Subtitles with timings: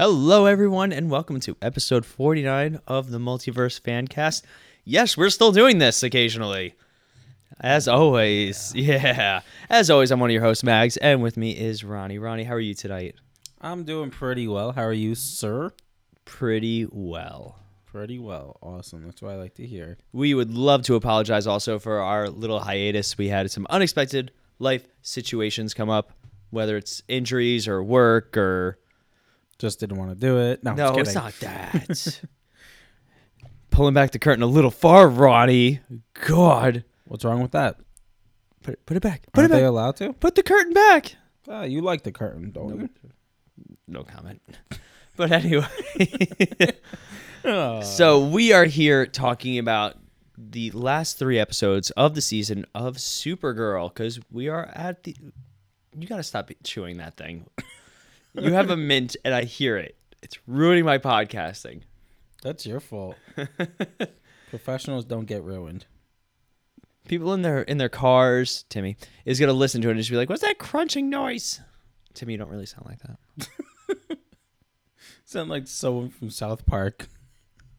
[0.00, 4.40] Hello, everyone, and welcome to episode 49 of the Multiverse Fancast.
[4.82, 6.74] Yes, we're still doing this occasionally.
[7.60, 9.42] As always, yeah.
[9.68, 12.18] As always, I'm one of your hosts, Mags, and with me is Ronnie.
[12.18, 13.16] Ronnie, how are you tonight?
[13.60, 14.72] I'm doing pretty well.
[14.72, 15.70] How are you, sir?
[16.24, 17.58] Pretty well.
[17.84, 18.56] Pretty well.
[18.62, 19.04] Awesome.
[19.04, 19.98] That's what I like to hear.
[20.14, 23.18] We would love to apologize also for our little hiatus.
[23.18, 26.12] We had some unexpected life situations come up,
[26.48, 28.78] whether it's injuries or work or.
[29.60, 30.64] Just didn't want to do it.
[30.64, 32.22] No, No, it's not that.
[33.70, 35.80] Pulling back the curtain a little far, Ronnie.
[36.14, 36.82] God.
[37.04, 37.76] What's wrong with that?
[38.62, 39.22] Put it, put it back.
[39.32, 40.14] Put Aren't it they allowed to?
[40.14, 41.14] Put the curtain back.
[41.46, 42.88] Ah, you like the curtain, don't you?
[43.86, 44.40] No comment.
[45.16, 45.66] But anyway.
[47.82, 49.96] so we are here talking about
[50.38, 55.14] the last three episodes of the season of Supergirl because we are at the.
[55.94, 57.50] You got to stop chewing that thing.
[58.34, 59.96] You have a mint and I hear it.
[60.22, 61.82] It's ruining my podcasting.
[62.42, 63.16] That's your fault.
[64.50, 65.86] Professionals don't get ruined.
[67.08, 70.16] People in their in their cars, Timmy, is gonna listen to it and just be
[70.16, 71.60] like, "What's that crunching noise?"
[72.14, 74.18] Timmy, you don't really sound like that.
[75.24, 77.06] Sound like someone from South Park,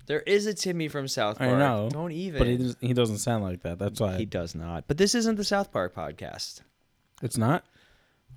[0.06, 1.50] There is a Timmy from South Park.
[1.52, 2.38] I know, Don't even.
[2.40, 3.78] but he does, he doesn't sound like that.
[3.78, 4.86] That's why He does not.
[4.88, 6.62] But this isn't the South Park podcast.
[7.22, 7.66] it's not.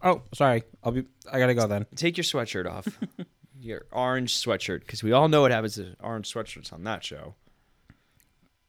[0.02, 0.64] Oh, sorry.
[0.82, 1.04] I'll be.
[1.30, 1.86] I gotta go then.
[1.94, 2.86] Take your sweatshirt off.
[3.60, 7.34] your orange sweatshirt, because we all know what happens to orange sweatshirts on that show.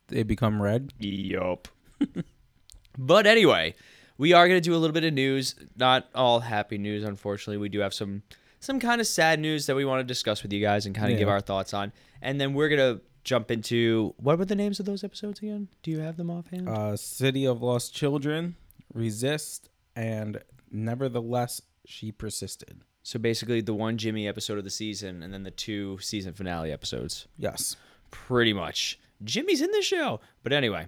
[0.08, 0.94] They become red.
[1.00, 1.68] Yup.
[2.98, 3.76] but anyway,
[4.18, 5.56] we are going to do a little bit of news.
[5.76, 7.58] Not all happy news, unfortunately.
[7.58, 8.24] We do have some
[8.60, 11.12] some kind of sad news that we want to discuss with you guys and kind
[11.12, 11.92] of give our thoughts on.
[12.22, 15.68] And then we're going to jump into what were the names of those episodes again?
[15.84, 16.70] Do you have them offhand?
[16.70, 18.56] Uh, City of Lost Children,
[18.94, 20.42] Resist, and
[20.76, 22.82] Nevertheless She Persisted.
[23.04, 26.72] so basically, the one Jimmy episode of the season, and then the two season finale
[26.72, 27.28] episodes.
[27.38, 27.76] Yes.
[28.12, 29.00] pretty much.
[29.24, 30.20] Jimmy's in the show.
[30.44, 30.88] But anyway.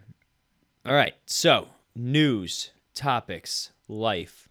[0.86, 1.14] All right.
[1.26, 4.47] So, news, topics, life.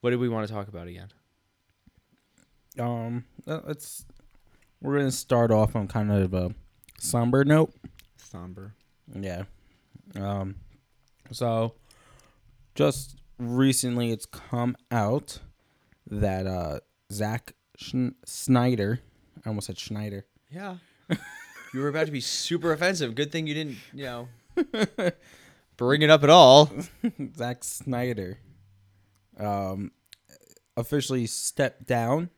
[0.00, 1.08] What did we want to talk about again?
[2.78, 4.04] Um, let's.
[4.82, 6.54] We're gonna start off on kind of a
[6.98, 7.72] somber note.
[8.18, 8.74] Somber.
[9.18, 9.44] Yeah.
[10.16, 10.56] Um.
[11.30, 11.74] So,
[12.74, 15.38] just recently, it's come out
[16.10, 16.80] that uh
[17.12, 19.00] Zack Schn- Snyder,
[19.44, 20.26] I almost said Schneider.
[20.50, 20.76] Yeah.
[21.72, 23.14] you were about to be super offensive.
[23.14, 24.28] Good thing you didn't, you know,
[25.76, 26.70] bring it up at all.
[27.36, 28.38] Zack Snyder,
[29.38, 29.90] um,
[30.76, 32.30] officially stepped down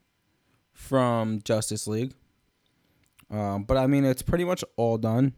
[0.72, 2.14] from Justice League.
[3.30, 5.34] Um, but I mean, it's pretty much all done.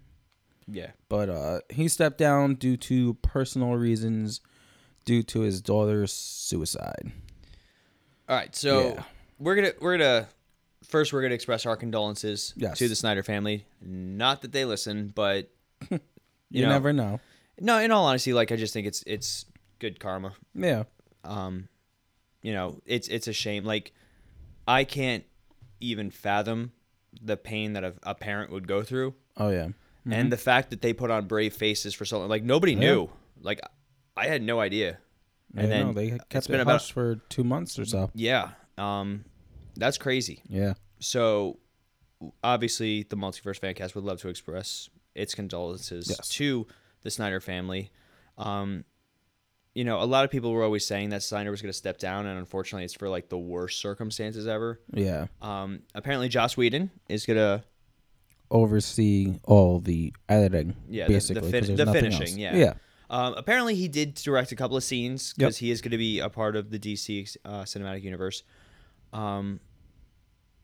[0.67, 0.91] Yeah.
[1.09, 4.41] But uh, he stepped down due to personal reasons,
[5.09, 7.11] due to his daughter's suicide.
[8.29, 8.55] All right.
[8.55, 9.03] So, Yeah.
[9.39, 10.29] we're going to we're going to
[10.85, 12.77] first we're going to express our condolences Yes.
[12.79, 13.65] to the Snyder family.
[13.81, 15.51] Not that they listen, but
[15.91, 15.99] You,
[16.51, 16.69] You know.
[16.71, 17.21] never know.
[17.59, 19.47] no, in all honesty, like I just think it's it's
[19.79, 20.35] good karma.
[20.55, 20.85] Yeah.
[21.25, 21.69] um
[22.43, 23.93] you know it's it's a shame like
[24.69, 25.25] i can't
[25.81, 26.71] even fathom
[27.21, 29.69] the pain that a, a parent would go through Oh yeah.
[30.09, 32.79] and the fact that they put on brave faces for something like nobody Yeah.
[32.81, 33.11] knew
[33.43, 33.61] like
[34.19, 34.99] i had no idea
[35.57, 38.11] and I then know, they it's kept been it about- for two months or so.
[38.15, 39.25] yeah um
[39.77, 40.75] that's crazy Yeah.
[41.01, 41.59] so
[42.43, 46.29] obviously the multiverse fancast would love to express its condolences Yes.
[46.31, 46.67] to
[47.03, 47.91] the snyder family
[48.37, 48.85] um
[49.75, 51.99] you know a lot of people were always saying that snyder was going to step
[51.99, 55.27] down and unfortunately it's for like the worst circumstances ever Yeah.
[55.41, 57.65] um apparently joss whedon is going to
[58.51, 60.75] Oversee all the editing.
[60.89, 62.37] Yeah, the- the fin- there's the nothing finishing, else.
[62.39, 62.57] yeah.
[62.57, 62.73] Yeah.
[63.11, 65.47] Um, apparently he did direct a couple of scenes Yep.
[65.47, 68.43] because he is going to be a part of the dc uh, cinematic universe
[69.13, 69.61] um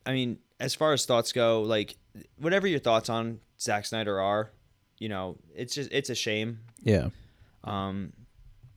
[0.07, 1.97] i mean as far as thoughts go like
[2.39, 4.51] whatever your thoughts on Zack snyder are
[4.99, 7.09] you know it's just it's a shame Yeah.
[7.65, 8.13] Um,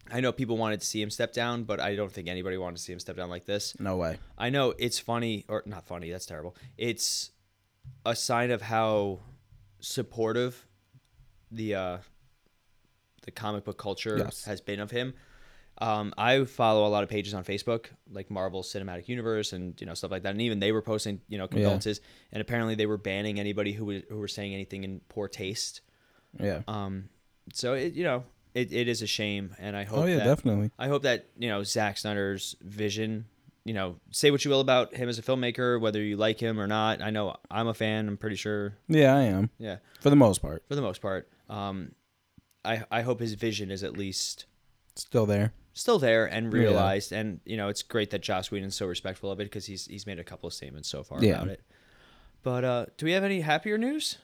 [0.09, 2.77] I know people wanted to see him step down, but I don't think anybody wanted
[2.77, 3.77] to see him step down like this.
[3.77, 4.17] No way.
[4.37, 6.09] I know it's funny, or not funny.
[6.09, 6.55] That's terrible.
[6.77, 7.31] It's
[8.05, 9.19] a sign of how
[9.81, 10.65] supportive
[11.51, 11.97] the uh,
[13.27, 14.43] the comic book culture Yes.
[14.45, 15.13] has been of him.
[15.79, 19.85] Um, I follow a lot of pages on Facebook, like Marvel Cinematic Universe and you
[19.85, 22.01] know stuff like that, and even they were posting you know condolences,
[22.31, 25.81] and apparently they were banning anybody who was, who were saying anything in poor taste.
[26.39, 26.61] Yeah.
[26.67, 27.09] Um,
[27.53, 28.23] so it you know
[28.55, 30.71] it, it is a shame, and I hope Oh yeah, that definitely.
[30.79, 33.25] I hope that you know Zack Snyder's vision.
[33.63, 36.57] You know, say what you will about him as a filmmaker, whether you like him
[36.57, 37.01] or not.
[37.01, 38.07] I know I'm a fan.
[38.07, 38.73] I'm pretty sure.
[38.87, 40.63] Yeah, I am Yeah, for the most part.
[40.69, 41.29] for the most part.
[41.49, 41.91] Um,
[42.67, 44.45] I I hope his vision is at least
[44.95, 45.53] Still there.
[45.73, 46.59] still there and Yeah.
[46.59, 47.11] realized.
[47.11, 50.05] And you know, it's great that Joss Whedon's so respectful of it because he's he's
[50.05, 51.35] made a couple of statements so far Yeah.
[51.35, 51.61] about it.
[52.43, 54.17] But uh, do we have any happier news?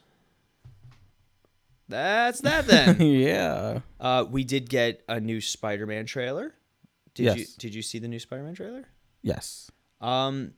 [1.89, 3.01] That's that then.
[3.01, 3.79] yeah.
[3.99, 6.55] uh, we did get a new Spider-Man trailer.
[7.13, 7.53] Did you Yes.
[7.55, 8.85] did you see the new Spider-Man trailer?
[9.21, 9.69] Yes.
[10.01, 10.53] Um,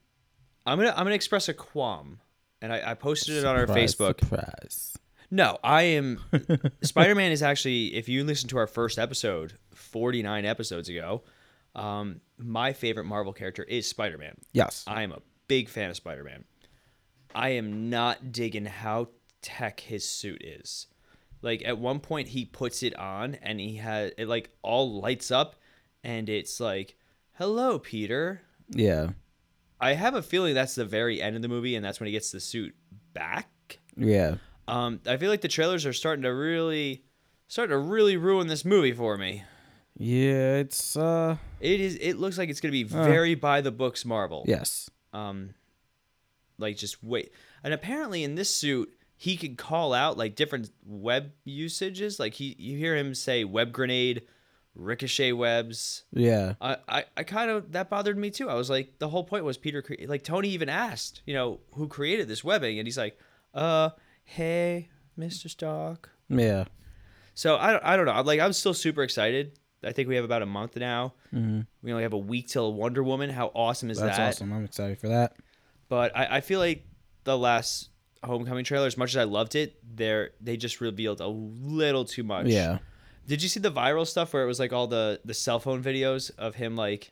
[0.66, 2.20] I'm gonna I'm gonna express a qualm,
[2.62, 4.20] and I, I posted it on our Facebook.
[4.22, 4.98] Surprise.
[5.32, 6.24] No, I am.
[6.82, 11.24] Spider Man is actually, if you listen to our first episode, 49 episodes ago,
[11.74, 14.36] um, my favorite Marvel character is Spider Man.
[14.54, 14.84] Yes.
[14.88, 16.46] I am a big fan of Spider Man.
[17.34, 19.10] I am not digging how
[19.42, 20.88] tech his suit is.
[21.42, 25.32] Like at one point, he puts it on and he has it like all lights
[25.32, 25.56] up,
[26.04, 26.96] and it's like,
[27.34, 29.10] "Hello, Peter." Yeah.
[29.80, 32.14] I have a feeling that's the very end of the movie, and that's when he
[32.14, 32.74] gets the suit
[33.14, 33.80] back.
[33.96, 34.36] Yeah.
[34.68, 37.04] Um, I feel like the trailers are starting to really,
[37.48, 39.44] starting to really ruin this movie for me.
[39.98, 40.56] Yeah.
[40.58, 41.38] It's uh.
[41.60, 41.96] It is.
[41.96, 43.04] It looks like it's gonna be Uh.
[43.06, 44.44] very by the books Marvel.
[44.48, 44.90] Yes.
[45.14, 45.54] Um,
[46.58, 47.32] like just wait.
[47.64, 52.20] And apparently in this suit, he could call out like different web usages.
[52.20, 54.24] Like he, you hear him say web grenade,
[54.76, 56.04] ricochet webs.
[56.12, 56.56] Yeah.
[56.60, 58.50] I, I, I kind of that bothered me too.
[58.50, 59.82] I was like, the whole point was Peter.
[59.82, 63.18] Cre- like Tony even asked, you know, who created this webbing, and he's like,
[63.54, 63.92] uh,
[64.26, 66.10] hey, Mister Stark.
[66.30, 66.66] Yeah.
[67.34, 68.22] So I, don't- I don't know.
[68.22, 69.58] Like I'm still super excited.
[69.84, 71.14] I think we have about a month now.
[71.32, 73.30] hmm We only have a week till Wonder Woman.
[73.30, 74.26] How awesome is That's that?
[74.26, 74.52] That's awesome.
[74.54, 75.36] I'm excited for that.
[75.90, 76.86] But I, I feel like
[77.24, 77.90] the last
[78.24, 82.24] Homecoming trailer, as much as I loved it, they they just revealed a little too
[82.24, 82.48] much.
[82.48, 82.80] Yeah.
[83.28, 85.84] Did you see the viral stuff where it was like all the the cell phone
[85.84, 87.12] videos of him like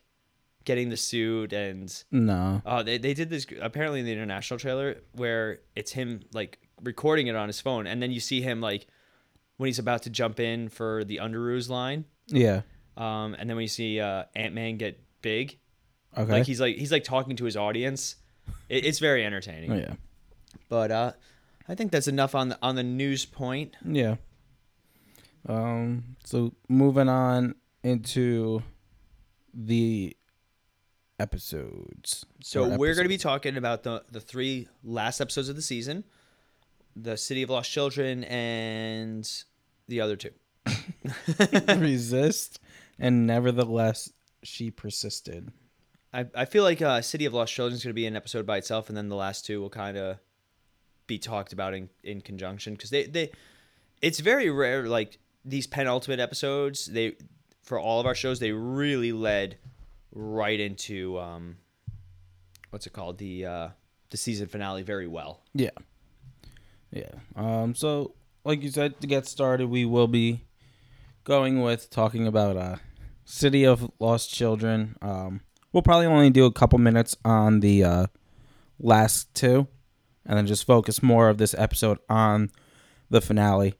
[0.64, 2.62] getting the suit and No.
[2.66, 7.26] oh they they did this apparently in the international trailer where it's him like recording
[7.26, 8.86] it on his phone and then you see him like
[9.56, 12.04] when he's about to jump in for the Underoos line.
[12.28, 12.62] Yeah.
[12.96, 15.58] Um, and then when you see uh, Ant Man get big,
[16.16, 16.30] Okay.
[16.30, 18.16] like he's like he's like talking to his audience.
[18.68, 19.72] It, it's very entertaining.
[19.72, 19.94] oh, yeah.
[20.68, 21.12] But uh,
[21.68, 23.74] I think that's enough on the on the news point.
[23.84, 24.16] Yeah.
[25.48, 26.16] Um.
[26.24, 28.62] So moving on into
[29.52, 30.16] the
[31.18, 32.26] episodes.
[32.42, 36.04] So we're going to be talking about the the three last episodes of the season,
[36.96, 39.28] the City of Lost Children, and
[39.88, 40.30] the other two.
[41.76, 42.60] resist,
[42.98, 44.10] and nevertheless
[44.42, 45.52] she persisted.
[46.12, 48.46] I, I feel like uh, City of Lost Children is going to be an episode
[48.46, 50.18] by itself, and then the last two will kind of
[51.06, 53.30] be talked about in, in conjunction because they, they
[54.00, 57.14] it's very rare like these penultimate episodes they
[57.62, 59.58] for all of our shows they really led
[60.12, 61.56] right into um
[62.70, 63.68] what's it called the uh
[64.10, 65.70] the season finale very well Yeah.
[66.94, 67.10] Yeah.
[67.34, 67.74] Um.
[67.74, 68.14] So,
[68.44, 70.44] like you said, to get started, we will be
[71.24, 72.76] going with talking about uh,
[73.24, 74.96] City of Lost Children.
[75.02, 75.40] Um.
[75.72, 78.06] We'll probably only do a couple minutes on the uh,
[78.78, 79.66] last two,
[80.24, 82.52] and then just focus more of this episode on
[83.10, 83.74] the finale.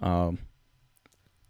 [0.00, 0.38] Um.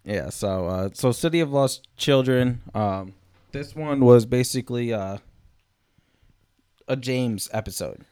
[0.04, 0.30] Yeah.
[0.30, 0.66] So.
[0.66, 0.88] Uh.
[0.92, 2.62] So, City of Lost Children.
[2.74, 3.14] Um.
[3.52, 5.18] This one was basically uh.
[6.86, 8.04] A James episode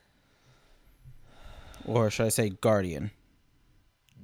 [1.86, 3.10] or should I say Guardian?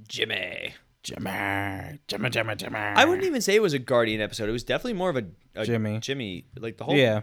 [0.09, 2.77] Jimmy Jimmy, Jimmy, Jimmy, Jimmy.
[2.77, 5.25] I wouldn't even say it was a Guardian episode it was definitely more of a,
[5.55, 6.01] a Jimmy.
[6.01, 7.23] Jimmy like the whole Yeah,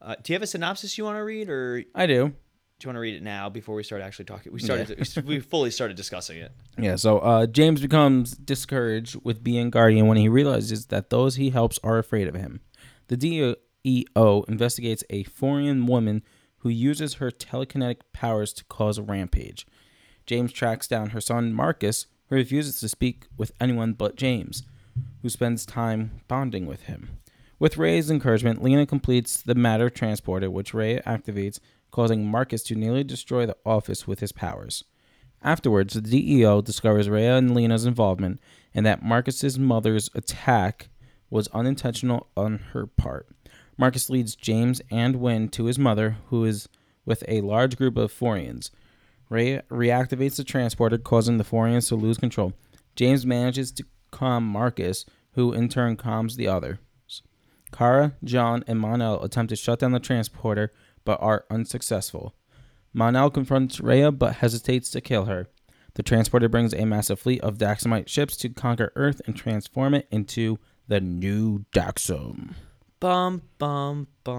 [0.00, 2.28] uh, do you have a synopsis you want to read or I do.
[2.28, 4.52] do you want to read it now before we start actually talking?
[4.52, 6.52] We started, we fully started discussing it.
[6.78, 11.50] Yeah, so uh, James becomes discouraged with being Guardian when he realizes that those he
[11.50, 12.60] helps are afraid of him.
[13.08, 16.22] The DEO investigates a foreign woman
[16.60, 19.66] who uses her telekinetic powers to cause a rampage.
[20.26, 24.62] James tracks down her son Marcus, who refuses to speak with anyone but James,
[25.22, 27.18] who spends time bonding with him.
[27.58, 33.04] With Rhea's encouragement, Lena completes the matter transporter, which Ray activates, causing Marcus to nearly
[33.04, 34.84] destroy the office with his powers.
[35.42, 38.40] Afterwards, the DEO discovers Rhea and Lena's involvement
[38.74, 40.88] and that Marcus's mother's attack
[41.30, 43.28] was unintentional on her part.
[43.76, 46.68] Marcus leads James and Winn to his mother, who is
[47.04, 48.70] with a large group of Forians.
[49.28, 52.52] Rhea reactivates the transporter, causing the Forians to lose control.
[52.96, 56.78] James manages to calm Marcus, who in turn calms the others.
[57.72, 60.72] Kara, J'onn, and Mon-El attempt to shut down the transporter,
[61.04, 62.34] but are unsuccessful.
[62.92, 65.48] Mon-El confronts Rhea but hesitates to kill her.
[65.94, 70.08] The transporter brings a massive fleet of Daxamite ships to conquer Earth and transform it
[70.10, 70.58] into
[70.88, 72.54] the new Daxam.
[73.00, 74.36] Bum bum bum.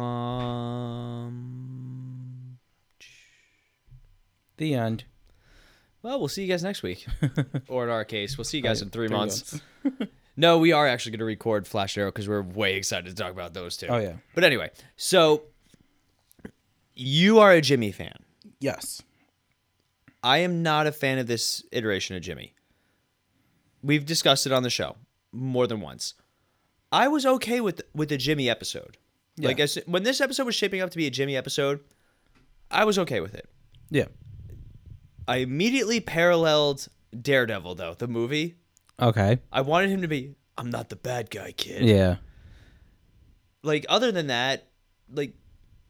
[4.57, 5.05] The end.
[6.03, 7.05] Well, we'll see you guys next week,
[7.67, 9.59] or in our case, we'll see you guys in three, Three months.
[10.37, 13.31] No, we are actually going to record Flash Arrow because we're way excited to talk
[13.31, 13.87] about those two.
[13.87, 14.13] Oh yeah.
[14.33, 15.43] But anyway, so
[16.93, 18.15] you are a Jimmy fan.
[18.59, 19.03] Yes.
[20.23, 22.53] I am not a fan of this iteration of Jimmy.
[23.83, 24.95] We've discussed it on the show
[25.31, 26.13] more than once.
[26.91, 28.97] I was okay with with the Jimmy episode.
[29.37, 31.79] Like as, when this episode was shaping up to be a Jimmy episode,
[32.69, 33.49] I was okay with it.
[33.89, 34.07] Yeah.
[35.27, 36.87] I immediately paralleled
[37.19, 38.55] Daredevil though, the movie.
[38.99, 39.39] Okay.
[39.51, 41.83] I wanted him to be I'm not the bad guy, kid.
[41.83, 42.17] Yeah.
[43.63, 44.67] Like other than that,
[45.11, 45.33] like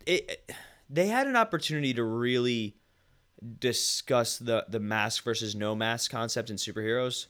[0.06, 0.52] it
[0.90, 2.78] they had an opportunity to really
[3.60, 7.28] discuss the the mask versus no mask concept in superheroes.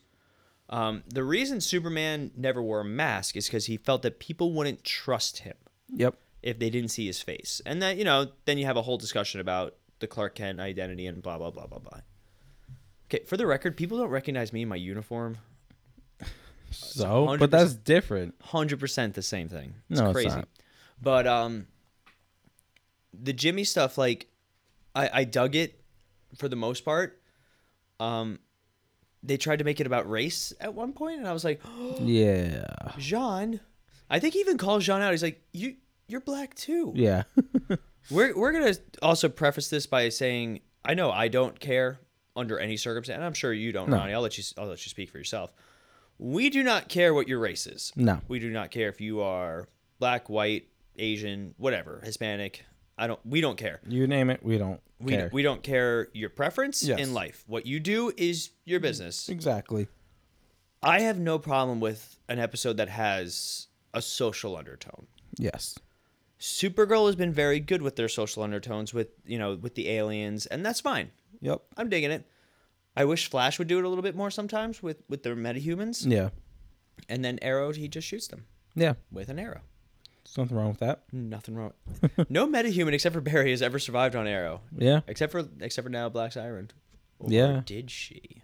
[0.71, 4.83] Um, the reason Superman never wore a mask is because he felt that people wouldn't
[4.85, 5.55] trust him
[5.93, 6.15] Yep.
[6.41, 8.97] if they didn't see his face, and that you know, then you have a whole
[8.97, 11.99] discussion about the Clark Kent identity and blah blah blah blah blah.
[13.07, 15.37] Okay, for the record, people don't recognize me in my uniform.
[16.73, 18.33] So, but that's different.
[18.41, 19.73] hundred percent the same thing.
[19.89, 20.29] It's No, it's crazy.
[20.29, 20.47] not.
[21.01, 21.67] But um,
[23.13, 24.27] the Jimmy stuff, like,
[24.95, 25.81] I I dug it
[26.37, 27.21] for the most part.
[27.99, 28.39] Um,
[29.23, 31.61] they tried to make it about race at one point, and I was like,
[31.99, 32.65] Yeah.
[32.97, 33.59] J'onn.
[34.09, 35.11] I think he even calls J'onn out.
[35.11, 35.75] He's like, you
[36.07, 36.91] you're black too.
[36.95, 37.23] Yeah.
[38.09, 41.99] We're we're gonna also preface this by saying I know I don't care
[42.35, 43.97] under any circumstance, and I'm sure you don't, No.
[43.97, 44.13] Ronnie.
[44.13, 45.53] I'll let you I'll let you speak for yourself.
[46.17, 47.91] We do not care what your race is.
[47.95, 48.19] No.
[48.27, 49.67] We do not care if you are
[49.99, 52.65] black, white, Asian, whatever, Hispanic.
[53.01, 53.19] I don't.
[53.25, 53.79] We don't care.
[53.87, 55.29] You name it, we don't We care.
[55.33, 56.99] we don't care your preference Yes.
[56.99, 57.43] in life.
[57.47, 59.27] What you do is your business.
[59.27, 59.87] exactly.
[60.83, 65.07] I have no problem with an episode that has a social undertone.
[65.37, 65.77] Yes.
[66.39, 70.45] Supergirl has been very good with their social undertones with, you know, with the aliens,
[70.47, 71.11] and that's fine.
[71.41, 71.61] Yep.
[71.77, 72.25] I'm digging it.
[72.95, 76.05] I wish Flash would do it a little bit more sometimes with with their metahumans.
[76.09, 76.29] Yeah.
[77.09, 78.93] And then Arrow, he just shoots them Yeah.
[79.11, 79.61] with an arrow.
[80.23, 81.03] There's nothing wrong with that.
[81.11, 81.73] Nothing wrong.
[82.29, 85.01] no metahuman except for Barry has ever survived on Arrow, Yeah.
[85.07, 86.71] except for except for now Black Siren.
[87.19, 87.61] Or Yeah.
[87.65, 88.43] did she?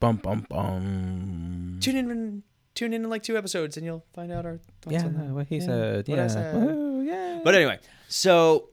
[0.00, 1.78] Bum bum bum.
[1.80, 2.42] Tune in,
[2.74, 5.34] tune in in like two episodes, and you'll find out our thoughts Yeah, on that.
[5.34, 6.08] what he Yeah, said.
[6.08, 6.26] what yeah.
[6.28, 6.54] said.
[6.54, 7.40] Woo, yeah.
[7.42, 8.70] But anyway, so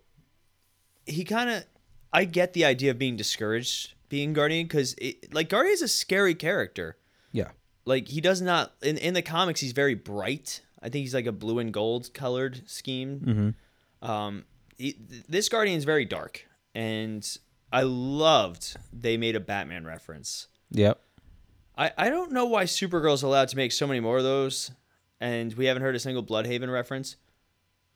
[1.05, 1.65] he kind of,
[2.13, 4.95] I get the idea of being discouraged being Guardian because,
[5.31, 6.97] like, Guardian is a scary character.
[7.31, 7.49] yeah.
[7.87, 9.59] Like, he does not in in the comics.
[9.61, 10.61] He's very bright.
[10.85, 13.55] I think he's like a blue and gold colored scheme.
[14.03, 14.09] Mm-hmm.
[14.09, 14.45] Um,
[14.77, 17.27] he, th- this Guardian's very dark, and
[17.73, 20.47] I loved they made a Batman reference.
[20.71, 21.01] Yep.
[21.77, 24.71] I, I don't know why Supergirl's allowed to make so many more of those,
[25.19, 27.15] and we haven't heard a single Blüdhaven reference.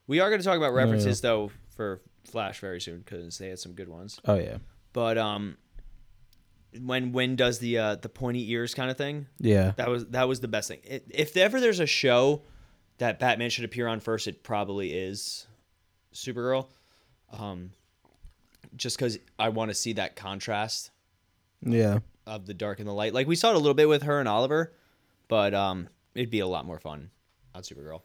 [0.07, 3.59] We are going to talk about references though for Flash very soon because they had
[3.59, 4.19] some good ones.
[4.25, 4.57] Oh yeah.
[4.93, 5.57] But um,
[6.81, 9.73] when Winn does the uh, the pointy ears kind of thing, Yeah.
[9.77, 10.79] that was that was the best thing.
[10.83, 12.41] If ever there's a show
[12.99, 15.47] that Batman should appear on first, it probably is
[16.13, 16.67] Supergirl.
[17.37, 17.71] Um,
[18.75, 20.91] just because I want to see that contrast
[21.61, 21.99] Yeah.
[22.27, 23.13] of the dark and the light.
[23.13, 24.73] Like we saw it a little bit with her and Oliver,
[25.27, 27.09] but um, it'd be a lot more fun
[27.55, 28.01] on Supergirl.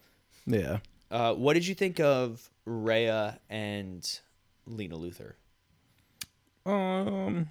[0.47, 0.79] Yeah.
[1.11, 4.21] Uh, what did you think of Rhea and
[4.67, 5.35] Lena Luthor?
[6.67, 7.51] Um,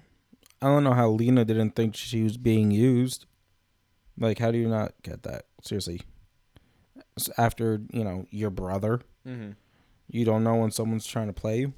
[0.60, 3.26] I don't know how Lena didn't think she was being used.
[4.18, 5.46] Like, how do you not get that?
[5.62, 6.00] Seriously.
[7.38, 9.52] After, you know, your brother, Mm-hmm.
[10.08, 11.72] you don't know when someone's trying to play you?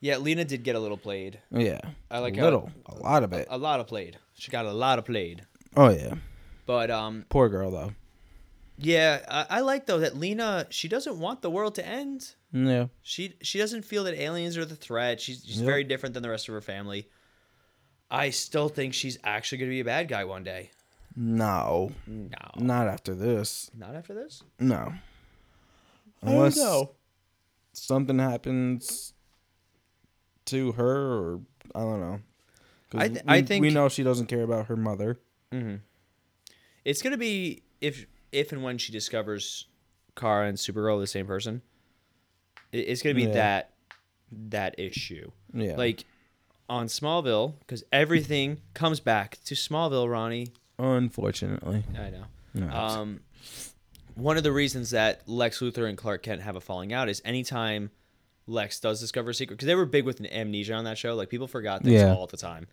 [0.00, 1.40] Yeah, Lena did get a little played.
[1.50, 1.80] Yeah.
[2.10, 3.46] I like a little, a lot of it.
[3.50, 4.18] A, a lot of played.
[4.34, 5.46] She got a lot of played.
[5.76, 6.14] Oh, yeah.
[6.66, 7.92] But um, Poor girl, though.
[8.78, 12.34] yeah, I, I like though that Lena she doesn't want the world to end.
[12.52, 12.86] Yeah.
[13.02, 15.20] She she doesn't feel that aliens are the threat.
[15.20, 15.66] She's she's Yep.
[15.66, 17.08] very different than the rest of her family.
[18.10, 20.70] I still think she's actually going to be a bad guy one day.
[21.16, 21.92] No.
[22.06, 23.70] No, Not after this.
[23.76, 24.42] not after this.
[24.58, 24.92] No.
[26.22, 26.92] Unless know.
[27.72, 29.12] something happens
[30.46, 31.40] to her or
[31.74, 32.20] I don't know.
[32.94, 35.18] I th- we, I think- we know she doesn't care about her mother.
[35.52, 35.76] Mm-hmm.
[36.84, 39.66] It's gonna be if if and when she discovers
[40.16, 41.62] Kara and Supergirl are the same person.
[42.72, 43.32] it- It's gonna be Yeah.
[43.32, 43.74] that
[44.32, 45.30] that issue.
[45.52, 45.74] Yeah.
[45.76, 46.04] Like
[46.68, 50.48] on Smallville, because everything comes back to Smallville, Ronnie.
[50.82, 51.84] Unfortunately.
[51.98, 52.24] I know.
[52.54, 52.68] No.
[52.70, 53.20] Um,
[54.14, 57.22] one of the reasons that Lex Luthor and Clark Kent have a falling out is
[57.24, 57.90] anytime
[58.46, 61.14] Lex does discover a secret, because they were big with amnesia on that show.
[61.14, 62.14] Like people forgot things Yeah.
[62.14, 62.66] all the time.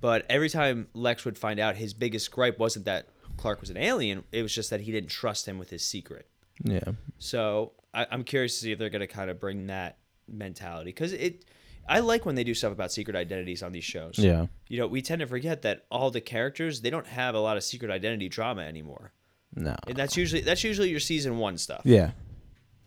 [0.00, 3.06] But every time Lex would find out, his biggest gripe wasn't that
[3.38, 4.24] Clark was an alien.
[4.32, 6.26] It was just that he didn't trust him with his secret.
[6.62, 6.80] yeah.
[7.18, 10.90] So I, I'm curious to see if they're going to kind of bring that mentality
[10.90, 11.44] because it.
[11.88, 14.18] I like when they do stuff about secret identities on these shows.
[14.18, 14.46] Yeah.
[14.68, 17.56] You know, we tend to forget that all the characters they don't have a lot
[17.56, 19.12] of secret identity drama anymore.
[19.54, 19.76] No.
[19.86, 21.82] And that's usually that's usually your season one stuff.
[21.84, 22.12] Yeah.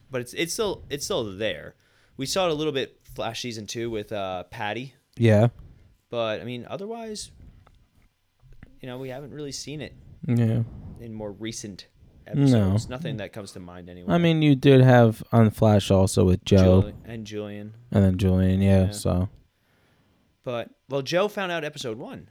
[0.09, 1.75] But it's it's still it's still there.
[2.17, 5.47] We saw it a little bit Flash season two with uh, Patty, Yeah.
[6.09, 7.31] but I mean otherwise,
[8.81, 9.93] you know, we haven't really seen it
[10.27, 10.63] Yeah.
[10.99, 11.87] in more recent
[12.29, 12.89] episodes.
[12.89, 14.13] Nothing that comes to mind anyway.
[14.13, 17.73] I mean, you did have on Flash also with Joe Juli- and Julian.
[17.91, 18.61] and then Julian.
[18.61, 18.91] Yeah, Yeah.
[18.91, 19.29] So.
[20.43, 22.29] But well, Joe found out episode one.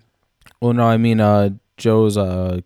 [0.60, 2.60] Well, no, I mean, uh, Joe's uh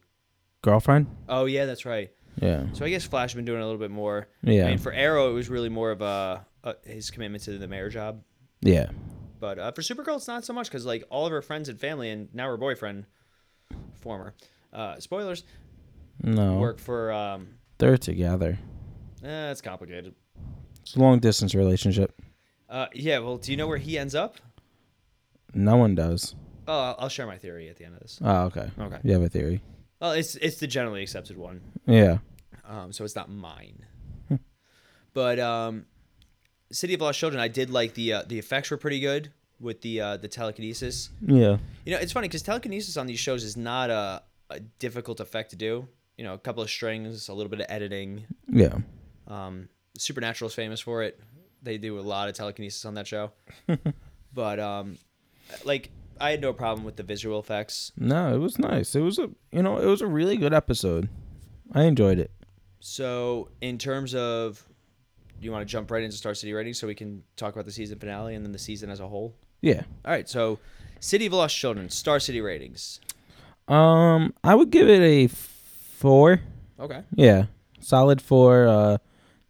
[0.63, 1.07] girlfriend.
[1.29, 2.11] Oh yeah, that's right.
[2.41, 2.67] Yeah.
[2.73, 4.29] So I guess Flash has been doing a little bit more.
[4.43, 4.67] Yeah.
[4.67, 7.67] I mean, for Arrow, it was really more of a, a his commitment to the
[7.69, 8.23] mayor job.
[8.61, 8.91] yeah.
[9.41, 11.81] But uh, for Supergirl, it's not so much because like all of her friends and
[11.81, 13.07] family, and now her boyfriend,
[14.03, 14.35] former,
[14.71, 15.45] uh, spoilers,
[16.23, 16.59] No.
[16.59, 17.13] work for.
[17.13, 17.49] Um,
[17.79, 18.59] They're together.
[19.25, 20.15] eh, it's complicated.
[20.83, 22.13] It's a long distance relationship.
[22.69, 23.19] Uh, yeah.
[23.19, 24.37] Well, do you know where he ends up?
[25.55, 26.35] No one does.
[26.69, 28.21] Oh, I'll, I'll share my theory at the end of this.
[28.23, 28.71] Oh, okay.
[28.79, 28.99] Okay.
[29.03, 29.61] You have a theory.
[30.01, 32.19] Well, it's it's the generally accepted one, Yeah.
[32.67, 33.85] um, so it's not mine.
[35.13, 35.85] but um,
[36.73, 39.83] City of Lost Children, I did like the uh, the effects were pretty good with
[39.83, 41.11] the uh, the telekinesis.
[41.21, 41.59] Yeah.
[41.85, 45.51] You know, it's funny because telekinesis on these shows is not a, a difficult effect
[45.51, 45.89] to do.
[46.21, 48.25] You know, a couple of strings, a little bit of editing.
[48.47, 48.81] Yeah.
[49.27, 51.19] Um, Supernatural is famous for it.
[51.63, 53.33] They do a lot of telekinesis on that show.
[54.35, 54.99] but um,
[55.65, 55.89] like,
[56.21, 57.93] I had no problem with the visual effects.
[57.97, 58.95] No, it was nice.
[58.95, 61.09] It was a you know it was a really good episode.
[61.73, 62.31] I enjoyed it.
[62.81, 64.63] So, in terms of,
[65.41, 67.65] do you want to jump right into Star City ratings so we can talk about
[67.65, 69.35] the season finale and then the season as a whole?
[69.63, 69.85] Yeah.
[70.05, 70.29] All right.
[70.29, 70.59] So,
[71.01, 73.01] City of Lost Children, Star City ratings.
[73.69, 75.27] Um, I would give it a
[76.01, 76.41] four.
[76.79, 77.03] Okay.
[77.15, 77.47] Yeah,
[77.81, 78.67] solid four.
[78.67, 78.99] Uh,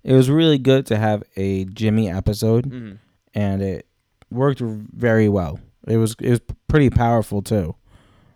[0.02, 2.92] it was really good to have a Jimmy episode, hmm
[3.34, 3.86] and it
[4.30, 5.60] worked very well.
[5.86, 7.76] It was it was pretty powerful too.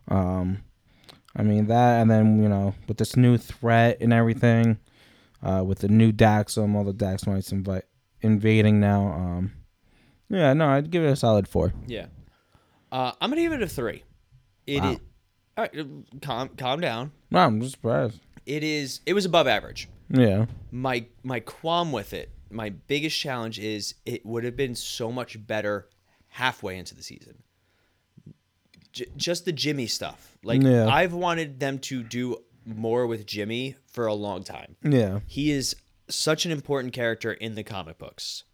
[0.09, 0.62] Um,
[1.37, 4.78] I mean that, and then you know with this new threat and everything,
[5.42, 7.85] uh, with the new Daxam, all the Daxamites invite
[8.21, 9.09] invading now.
[9.12, 9.52] Um,
[10.28, 11.73] yeah, no, I'd give it a solid four.
[11.88, 12.06] Yeah.
[12.92, 14.04] Uh, I'm gonna give it a three.
[14.66, 14.92] It Wow.
[14.92, 14.99] is-
[15.56, 15.87] all right,
[16.22, 17.12] calm, calm down.
[17.35, 18.20] No, I'm just surprised.
[18.47, 19.01] It is.
[19.07, 19.88] It was above average.
[20.11, 25.11] Yeah, My my qualm with it, my biggest challenge is it would have been so
[25.11, 25.88] much better
[26.29, 27.42] halfway into the season.
[28.92, 30.37] J- just the Jimmy stuff.
[30.44, 30.87] Like Yeah.
[30.88, 34.77] I've wanted them to do more with Jimmy for a long time.
[34.83, 35.75] yeah, He is
[36.09, 38.44] such an important character in the comic books.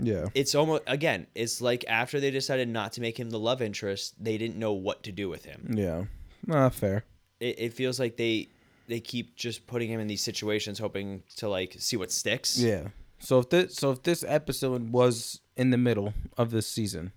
[0.00, 3.60] yeah, It's almost again, it's like after they decided not to make him the love
[3.60, 5.74] interest, they didn't know what to do with him.
[5.76, 6.04] yeah.
[6.46, 7.04] Nah, fair.
[7.40, 8.48] It, it feels like they
[8.88, 12.58] they keep just putting him in these situations, hoping to like see what sticks.
[12.58, 12.88] Yeah.
[13.18, 17.12] So if this so if this episode was in the middle of this season,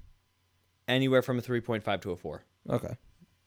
[0.87, 2.43] Anywhere from a three point five to a four.
[2.69, 2.95] okay.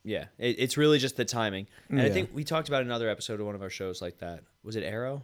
[0.04, 1.68] Yeah, it, it's really just the timing.
[1.88, 4.40] And I think we talked about another episode of one of our shows like that.
[4.64, 5.22] Was it Arrow?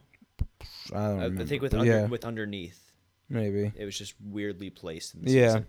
[0.95, 1.43] I don't I.
[1.43, 2.81] I think with under, yeah, with underneath,
[3.29, 3.73] maybe.
[3.77, 5.15] it was just weirdly placed.
[5.17, 5.47] In the Yeah.
[5.49, 5.67] season.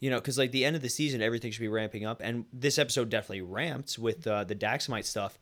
[0.00, 2.46] You know, because like the end of the season, everything should be ramping up, and
[2.52, 5.38] this episode definitely ramped with uh, the Daxamite stuff.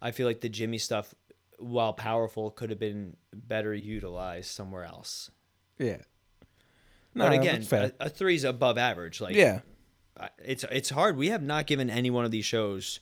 [0.00, 1.14] I feel like the Jimmy stuff,
[1.58, 5.30] while powerful, could have been better utilized somewhere else.
[5.78, 5.98] Yeah.
[7.14, 9.20] but again, a, a three is above average.
[9.20, 9.60] Like, yeah.
[10.44, 11.16] It's it's hard.
[11.16, 13.00] We have not given any one of these shows.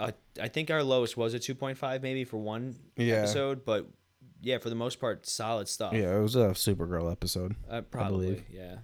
[0.00, 3.16] I think our lowest was a two point five, maybe for one Yeah.
[3.16, 3.86] episode, but
[4.40, 5.92] yeah, for the most part, solid stuff.
[5.92, 7.56] Yeah, it was a Supergirl episode.
[7.68, 8.44] uh, probably.
[8.50, 8.76] Yeah.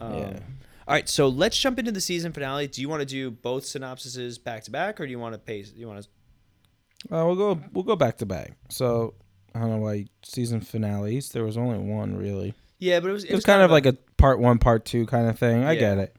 [0.00, 0.38] Um, Yeah.
[0.86, 2.66] All right, so let's jump into the season finale.
[2.66, 5.38] Do you want to do both synopsises back to back, or do you want to
[5.38, 5.70] pace?
[5.76, 7.14] You want to?
[7.14, 8.52] Uh, we'll go we'll go back to back.
[8.70, 9.12] So
[9.54, 11.28] I don't know why season finales.
[11.28, 12.54] There was only one really.
[12.78, 15.28] Yeah, but it was It was kind of like a part one, part two kind
[15.28, 15.62] of thing.
[15.64, 15.80] I Yeah.
[15.80, 16.16] get it.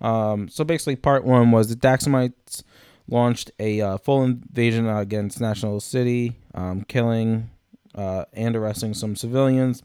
[0.00, 2.62] Um, so basically, part one was the Daxamites
[3.08, 7.50] launched a uh, full invasion against National City, um, killing
[7.94, 9.82] uh, and arresting some civilians.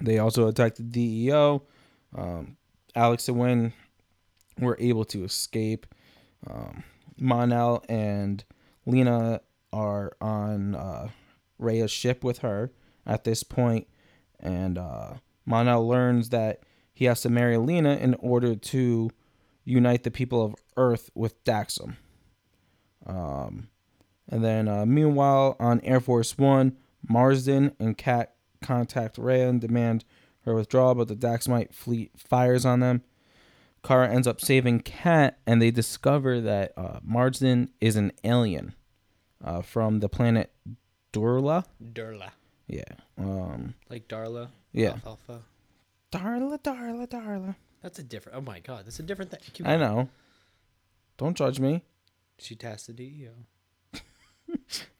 [0.00, 1.62] They also attacked the DEO.
[2.16, 2.56] Um,
[2.94, 3.72] Alex and Winn
[4.58, 5.86] were able to escape.
[6.48, 6.84] Um,
[7.18, 8.44] Mon-El and
[8.86, 9.40] Lena
[9.72, 11.08] are on uh,
[11.58, 12.72] Rhea's ship with her
[13.06, 13.86] at this point,
[14.38, 19.10] and uh, Mon-El learns that he has to marry Lena in order to
[19.64, 21.96] unite the people of Earth with Daxam.
[23.06, 23.68] Um,
[24.28, 26.76] and then, uh, meanwhile, on Air Force One,
[27.08, 30.04] Marsdin and Cat contact Rhea and demand
[30.50, 33.02] her withdrawal, but the Daxamite fleet fires on them.
[33.82, 38.74] Kara ends up saving Cat, and they discover that uh, Marsdin is an alien
[39.42, 40.52] uh, from the planet
[41.12, 41.64] Durla.
[41.82, 42.30] Durla.
[42.66, 42.82] Yeah.
[43.18, 44.48] Um, like Darla.
[44.72, 44.92] Yeah.
[45.06, 45.40] Alfalfa.
[46.12, 47.56] Darla, Darla, Darla.
[47.82, 48.38] That's a different.
[48.38, 49.66] Oh my god, that's a different thing.
[49.66, 50.08] I know.
[51.16, 51.82] Don't judge me.
[52.38, 53.32] She E DEO.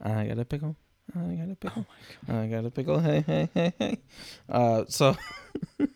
[0.01, 0.75] I got a pickle.
[1.15, 1.85] I got a pickle.
[2.27, 2.99] I got a pickle.
[2.99, 3.97] Hey, hey, hey, hey.
[4.49, 5.15] Uh, so,
[5.79, 5.87] all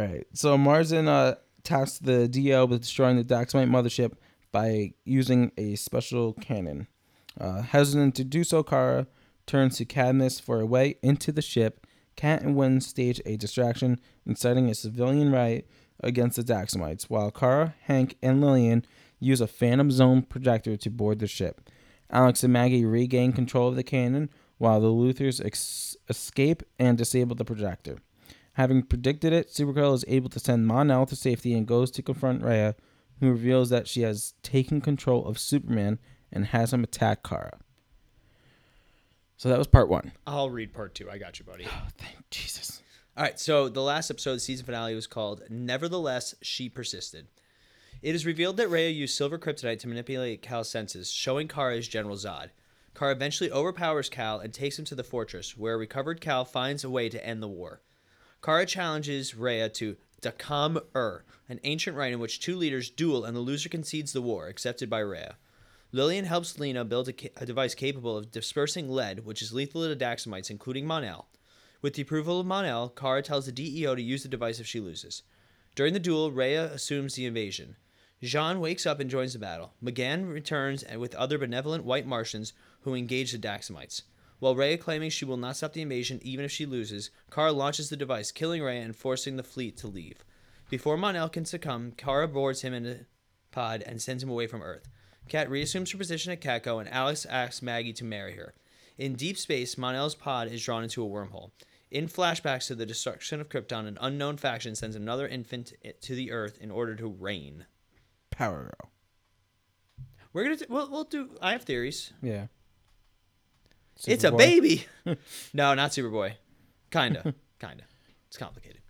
[0.00, 0.24] right.
[0.32, 4.14] So Marsdin uh tasked the DEO with destroying the Daxamite mothership
[4.50, 6.88] by using a special cannon.
[7.40, 9.06] Uh, hesitant to do so, Kara
[9.46, 11.86] turns to Cadmus for a way into the ship.
[12.16, 15.68] Cat and Winn stage a distraction, inciting a civilian riot
[16.00, 18.84] against the Daxamites, while Kara, Hank, and Lillian
[19.18, 21.70] use a Phantom Zone projector to board the ship.
[22.12, 27.34] Alex and Maggie regain control of the cannon, while the Luthors ex- escape and disable
[27.34, 27.98] the projector.
[28.54, 32.44] Having predicted it, Supergirl is able to send Mon-El to safety and goes to confront
[32.44, 32.76] Rhea,
[33.20, 35.98] who reveals that she has taken control of Superman
[36.30, 37.58] and has him attack Kara.
[39.36, 40.12] So that was part one.
[40.26, 41.10] I'll read part two.
[41.10, 41.64] I got you, buddy.
[41.68, 42.82] Oh, thank Jesus.
[43.16, 47.26] All right, so the last episode, the season finale, was called Nevertheless, She Persisted.
[48.02, 51.86] It is revealed that Rhea used silver kryptonite to manipulate Kal's senses, showing Kara as
[51.86, 52.50] General Zod.
[52.96, 56.82] Kara eventually overpowers Kal and takes him to the fortress, where a recovered Cal finds
[56.82, 57.80] a way to end the war.
[58.42, 63.36] Kara challenges Rhea to Dakkam Ur, an ancient rite in which two leaders duel and
[63.36, 65.36] the loser concedes the war, accepted by Rhea.
[65.92, 69.86] Lillian helps Lena build a, ca- a device capable of dispersing lead, which is lethal
[69.86, 71.28] to Daxamites, including Mon-El.
[71.80, 74.80] With the approval of Mon-El, Kara tells the DEO to use the device if she
[74.80, 75.22] loses.
[75.76, 77.76] During the duel, Rhea assumes the invasion.
[78.22, 79.72] J'onn wakes up and joins the battle.
[79.82, 84.02] M'gann returns and with other benevolent white Martians who engage the Daxamites.
[84.38, 87.88] While Rhea claiming she will not stop the invasion even if she loses, Kara launches
[87.88, 90.24] the device, killing Rhea and forcing the fleet to leave.
[90.70, 92.98] Before Mon-El can succumb, Kara boards him in a
[93.50, 94.88] pod and sends him away from Earth.
[95.28, 98.54] Cat reassumes her position at Catco, and Alex asks Maggie to marry her.
[98.98, 101.50] In deep space, Mon-El's pod is drawn into a wormhole.
[101.90, 106.32] In flashbacks to the destruction of Krypton, an unknown faction sends another infant to the
[106.32, 107.66] Earth in order to reign.
[108.32, 108.90] Power Girl.
[110.32, 110.56] We're gonna.
[110.56, 111.30] T- we'll, we'll do.
[111.40, 112.12] I have theories.
[112.22, 112.46] Yeah.
[114.06, 114.38] It's a Superboy.
[114.38, 114.86] baby.
[115.54, 116.34] no, not Superboy.
[116.90, 117.34] Kinda.
[117.60, 117.84] Kinda.
[118.28, 118.80] It's complicated.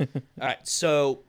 [0.00, 0.06] All
[0.40, 0.66] right.
[0.66, 1.24] So,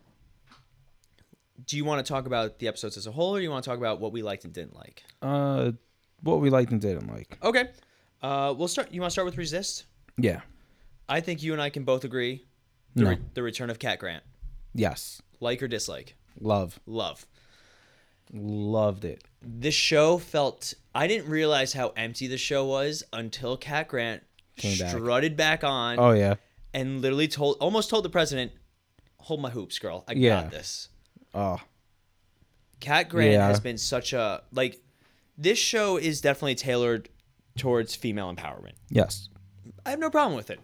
[1.66, 3.64] do you want to talk about the episodes as a whole, or do you want
[3.64, 5.04] to talk about what we liked and didn't like?
[5.22, 5.72] Uh,
[6.22, 7.38] what we liked and didn't like.
[7.44, 7.66] Okay.
[8.22, 8.92] Uh, we'll start.
[8.94, 9.86] You want to start with Resist?
[10.18, 10.42] Yeah.
[11.10, 12.46] I think you and I can both agree.
[12.96, 13.10] The, No.
[13.10, 14.24] re- the return of Cat Grant.
[14.74, 15.22] Yes.
[15.40, 16.16] Like or dislike?
[16.40, 16.80] Love.
[16.86, 17.26] Love.
[18.34, 19.24] Loved it.
[19.41, 20.74] This show felt.
[20.96, 24.24] I didn't realize how empty the show was until Cat Grant
[24.58, 24.89] Came back.
[24.89, 26.36] strutted back on Oh yeah.
[26.74, 28.52] and literally told, almost told the president,
[29.17, 30.04] "Hold my hoops, girl.
[30.08, 30.41] I Yeah.
[30.43, 30.89] got this."
[31.34, 31.62] Oh.
[32.80, 33.48] Cat Grant Yeah.
[33.48, 34.82] has been such a like.
[35.38, 37.10] This show is definitely tailored
[37.58, 38.74] towards female empowerment.
[38.89, 39.30] Yes.
[39.86, 40.60] I have no problem with it.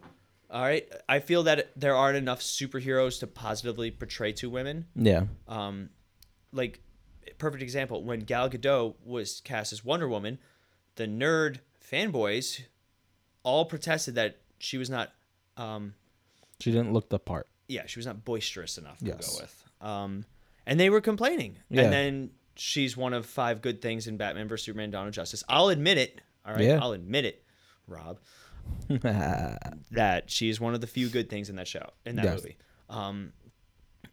[0.52, 4.88] All right, I feel that there aren't enough superheroes to positively portray two women.
[4.96, 5.26] Yeah.
[5.48, 5.90] Um,
[6.52, 6.82] like
[7.40, 10.38] perfect example when Gal Gadot was cast as Wonder Woman,
[10.96, 12.62] the nerd fanboys
[13.44, 15.12] all protested that she was not.
[15.58, 15.96] Um,
[16.60, 17.48] She didn't look the part.
[17.68, 19.34] yeah, she was not boisterous enough to Yes.
[19.36, 19.64] go with.
[19.82, 20.26] Um,
[20.66, 21.58] and they were complaining.
[21.70, 21.84] Yeah.
[21.84, 25.44] And then she's one of five good things in Batman vs Superman: Dawn of Justice.
[25.50, 26.22] I'll admit it.
[26.46, 26.80] All right, Yeah.
[26.82, 27.44] I'll admit it,
[27.88, 28.20] Rob,
[28.90, 32.36] that she is one of the few good things in that show in that Yes.
[32.42, 32.58] movie.
[32.90, 33.34] Um,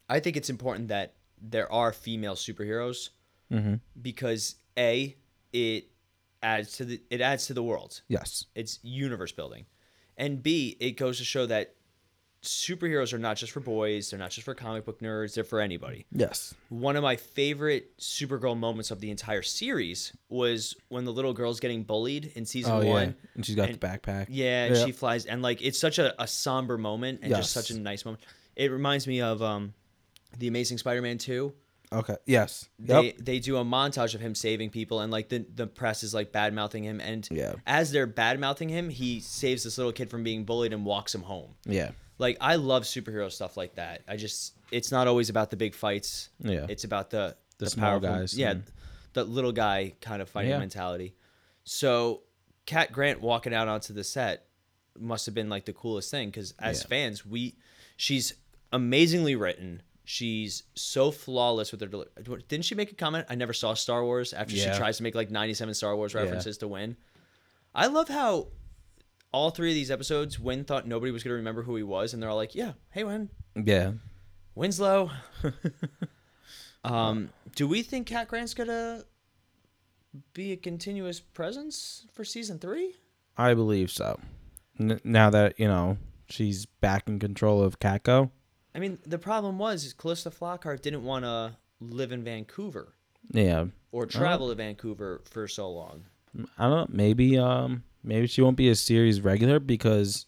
[0.09, 3.11] I think it's important that there are female superheroes
[3.53, 3.75] mm-hmm.
[4.01, 5.17] because a
[5.53, 5.91] it
[6.43, 8.01] adds to the it adds to the world.
[8.09, 8.47] Yes.
[8.55, 9.67] It's universe building,
[10.17, 11.75] and b it goes to show that
[12.43, 14.11] superheroes are not just for boys.
[14.11, 15.35] They're not just for comic book nerds.
[15.35, 16.07] They're for anybody.
[16.13, 16.55] Yes.
[16.69, 21.59] One of my favorite Supergirl moments of the entire series was when the little girl's
[21.61, 23.09] getting bullied in season Oh one.
[23.09, 23.29] yeah.
[23.35, 24.27] And she's got and- the backpack.
[24.29, 24.85] Yeah, and Yeah.
[24.85, 28.05] she flies, and like it's such a, a somber moment and just such a nice
[28.05, 28.23] moment.
[28.55, 29.75] It reminds me of um,
[30.39, 31.55] the Amazing Spider-Man two.
[31.93, 32.17] Okay.
[32.27, 32.69] Yes.
[32.81, 33.17] They Yep.
[33.19, 36.33] they do a montage of him saving people, and like the the press is like
[36.33, 37.55] bad mouthing him, and Yeah.
[37.67, 41.15] as they're bad mouthing him, he saves this little kid from being bullied and walks
[41.15, 41.55] him home.
[41.65, 41.93] Yeah.
[42.19, 44.03] Like I love superhero stuff like that.
[44.09, 46.29] I just it's not always about the big fights.
[46.41, 46.67] Yeah.
[46.69, 48.65] It's about the The small powerful- guys Yeah, and-
[49.13, 50.59] the little guy kind of fighting Yeah.
[50.59, 51.15] mentality.
[51.65, 52.23] So,
[52.67, 54.47] Cat Grant walking out onto the set
[54.99, 56.87] must have been like the coolest thing because as Yeah.
[56.89, 57.55] fans, we
[57.97, 58.35] she's
[58.73, 59.83] amazingly written.
[60.09, 61.89] She's so flawless with her.
[61.89, 62.07] Deli-
[62.47, 63.27] Didn't she make a comment?
[63.29, 64.73] I never saw Star Wars after Yeah.
[64.73, 66.21] she tries to make like ninety-seven Star Wars Yeah.
[66.21, 66.97] references to win.
[67.75, 68.49] I love how
[69.33, 72.15] all three of these episodes, Winn thought nobody was going to remember who he was,
[72.15, 73.95] and they're all like, "Yeah, hey, Winn, Yeah.
[74.55, 75.11] Winslow."
[76.85, 79.03] um, do we think Cat Grant's gonna
[80.33, 82.95] be a continuous presence for season three?
[83.37, 84.19] I believe so.
[84.79, 88.31] N- now that you know she's back in control of Catco.
[88.77, 92.93] I mean, the problem was is Calista Flockhart didn't want to live in Vancouver
[93.31, 93.67] Yeah.
[93.91, 96.05] or travel to Vancouver for so long.
[96.59, 96.97] I don't know.
[96.97, 100.27] Maybe um maybe she won't be a series regular because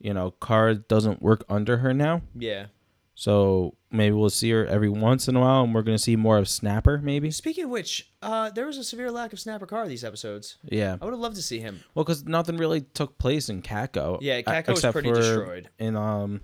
[0.00, 2.22] you know Kara doesn't work under her now.
[2.34, 2.66] Yeah.
[3.14, 6.38] So maybe we'll see her every once in a while, and we're gonna see more
[6.38, 6.98] of Snapper.
[7.02, 7.30] Maybe.
[7.32, 10.56] Speaking of which, uh, there was a severe lack of Snapper Carr these episodes.
[10.64, 10.96] Yeah.
[11.00, 11.80] I would have loved to see him.
[11.94, 14.18] Well, because nothing really took place in Catco.
[14.20, 15.68] Yeah, Catco was pretty destroyed.
[15.80, 16.42] in um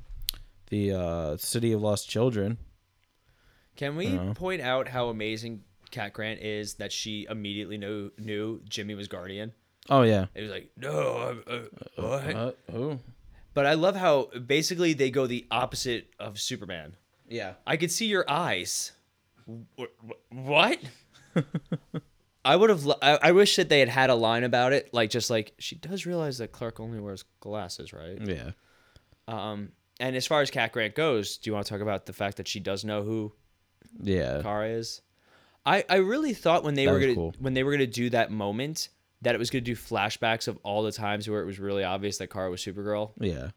[0.75, 2.59] the uh City of Lost Children.
[3.77, 8.95] Can we point out how amazing Cat Grant is that she immediately knew knew Jimmy
[8.95, 9.53] was Guardian?
[9.89, 10.27] Oh yeah.
[10.35, 11.63] It was like, no, uh, uh,
[11.97, 12.59] what?
[12.73, 12.99] Oh.
[13.53, 16.97] But I love how basically they go the opposite of Superman.
[17.29, 17.55] Yeah.
[17.67, 18.93] I could see your eyes.
[19.47, 20.79] Wh- wh- What?
[22.45, 22.87] I would have.
[23.01, 25.77] I, I wish that they had had a line about it, like just like she
[25.77, 28.19] does realize that Clark only wears glasses, right?
[28.21, 28.51] Yeah.
[29.27, 32.13] Um, and as far as Cat Grant goes, do you want to talk about the
[32.13, 33.33] fact that she does know who
[34.01, 34.43] Yeah.
[34.43, 35.03] Kara is?
[35.67, 37.35] I I really thought when they That were gonna cool.
[37.39, 38.89] when they were gonna do that moment
[39.23, 42.19] that it was gonna do flashbacks of all the times where it was really obvious
[42.19, 43.13] that Kara was Supergirl.
[43.21, 43.51] Yeah.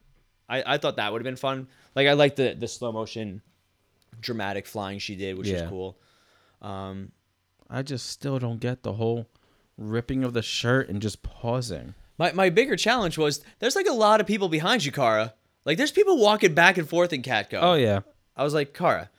[0.48, 1.68] I, I thought that would have been fun.
[1.94, 3.42] Like I like the the slow motion,
[4.20, 5.62] dramatic flying she did, which Yeah.
[5.62, 5.98] was cool.
[6.62, 7.12] Um,
[7.68, 9.26] I just still don't get the whole
[9.76, 11.94] ripping of the shirt and just pausing.
[12.16, 15.34] my my bigger challenge was there's like a lot of people behind you, Kara.
[15.68, 17.58] Like there's people walking back and forth in Catco.
[17.60, 18.00] Oh yeah.
[18.34, 19.10] I was like, Kara,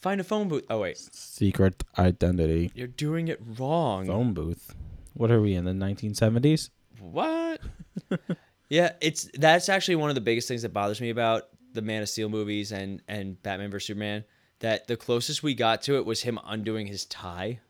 [0.00, 0.64] find a phone booth.
[0.68, 2.70] Oh wait, Secret identity.
[2.74, 4.06] you're doing it wrong.
[4.06, 4.76] Phone booth.
[5.14, 6.68] What are we in the 1970s?
[7.00, 7.62] What?
[8.68, 12.02] yeah, it's that's actually one of the biggest things that bothers me about the Man
[12.02, 14.24] of Steel movies and and Batman vs Superman.
[14.58, 17.60] That the closest we got to it was him undoing his tie.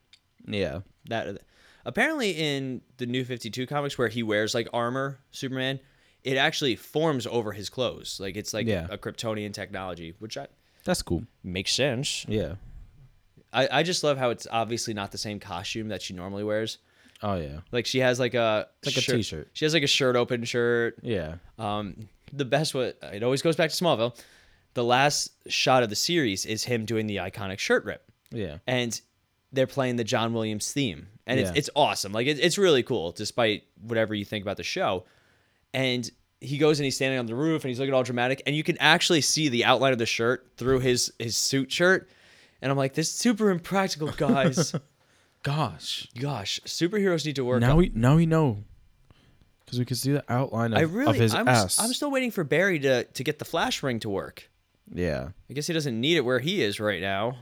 [0.44, 0.80] Yeah.
[1.08, 1.38] That
[1.84, 5.78] apparently in the New Fifty Two comics where he wears like armor, Superman,
[6.24, 8.18] it actually forms over his clothes.
[8.20, 8.86] Like it's like Yeah.
[8.90, 10.46] a Kryptonian technology, which I,
[10.84, 11.24] That's cool.
[11.42, 12.24] makes sense.
[12.28, 12.54] Yeah.
[13.52, 16.78] I, I just love how it's obviously not the same costume that she normally wears.
[17.22, 17.60] Oh yeah.
[17.70, 19.48] Like she has like a It's like a shirt- t-shirt.
[19.52, 20.98] She has like a shirt open shirt.
[21.02, 21.36] Yeah.
[21.58, 24.18] Um, the best what it always goes back to Smallville.
[24.74, 28.58] The last shot of the series is him doing the iconic shirt rip, Yeah.
[28.66, 29.00] and
[29.52, 31.56] they're playing the John Williams theme, and it's Yeah.
[31.58, 32.12] it's awesome.
[32.12, 35.04] Like it, it's really cool, despite whatever you think about the show.
[35.74, 36.08] And
[36.40, 38.62] he goes and he's standing on the roof and he's looking all dramatic, and you
[38.62, 42.08] can actually see the outline of the shirt through his his suit shirt.
[42.62, 44.74] And I'm like, this is super impractical, guys.
[45.42, 46.08] Gosh.
[46.18, 47.60] Gosh, superheroes need to work.
[47.60, 48.64] Now on- we now we know.
[49.64, 51.80] Because we can see the outline of, I of his I'm, ass.
[51.80, 54.48] I'm still waiting for Barry to to get the flash ring to work.
[54.92, 55.28] yeah.
[55.50, 57.36] I guess he doesn't need it where he is right now.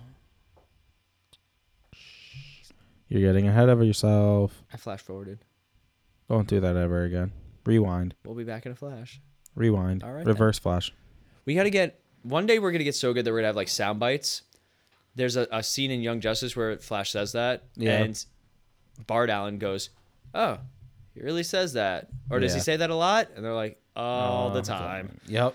[3.09, 4.63] You're getting ahead of yourself.
[4.73, 5.41] I flash forwarded.
[6.29, 7.33] Don't do that ever again.
[7.65, 8.15] Rewind.
[8.25, 9.21] We'll be back in a flash.
[9.55, 10.03] Rewind.
[10.03, 10.93] All right, Reverse flash.
[11.45, 12.59] We got to get one day.
[12.59, 14.43] We're gonna get so good that we're gonna have like sound bites.
[15.15, 17.99] There's a, a scene in Young Justice where Flash says that, Yeah.
[18.03, 18.25] and
[19.07, 19.91] Bart Allen goes,
[20.35, 20.59] "Oh,
[21.15, 23.29] he really says that," or does he say that a lot?
[23.37, 25.55] And they're like, "All the Oh, time." Yep.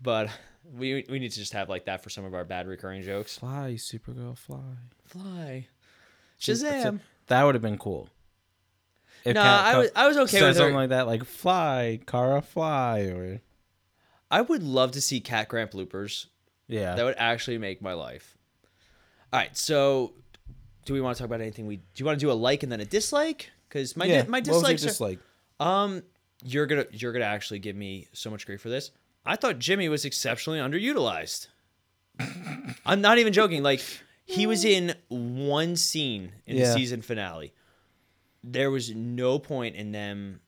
[0.00, 0.28] But
[0.76, 3.36] we we need to just have like that for some of our bad recurring jokes.
[3.38, 4.60] Fly, Supergirl, fly.
[5.06, 5.66] Fly.
[6.40, 7.00] Shazam.
[7.26, 8.08] That would have been cool.
[9.24, 10.54] If No, I Co- was I was okay with her.
[10.54, 13.40] something like that, like fly, Kara, fly, or
[14.30, 16.26] I would love to see Cat Grant bloopers.
[16.68, 16.94] yeah.
[16.94, 18.36] That would actually make my life.
[19.32, 20.12] All right, so
[20.84, 21.66] do we want to talk about anything?
[21.66, 23.50] We do you want to do a like and then a dislike?
[23.68, 24.22] Because my yeah.
[24.22, 25.18] di- my What was your dislikes are, dislike?
[25.60, 26.02] um
[26.44, 28.90] you're gonna you're gonna actually give me so much grief for this.
[29.24, 31.46] I thought Jimmy was exceptionally underutilized.
[32.86, 33.62] I'm not even joking.
[33.62, 33.80] Like
[34.26, 36.74] he was in one scene in the Yeah.
[36.74, 37.52] season finale.
[38.46, 40.40] There was no point in them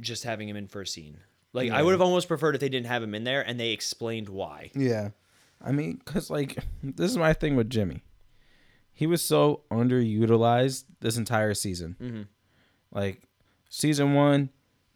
[0.00, 1.18] just having him in for a scene.
[1.52, 3.70] Like I would have almost preferred if they didn't have him in there and they
[3.70, 4.70] explained why.
[4.74, 5.10] Yeah.
[5.60, 8.02] I mean, cause like this is my thing with Jimmy.
[8.92, 11.96] He was so underutilized this entire season.
[12.00, 12.26] Mhm.
[12.92, 13.22] Like
[13.68, 14.50] season one,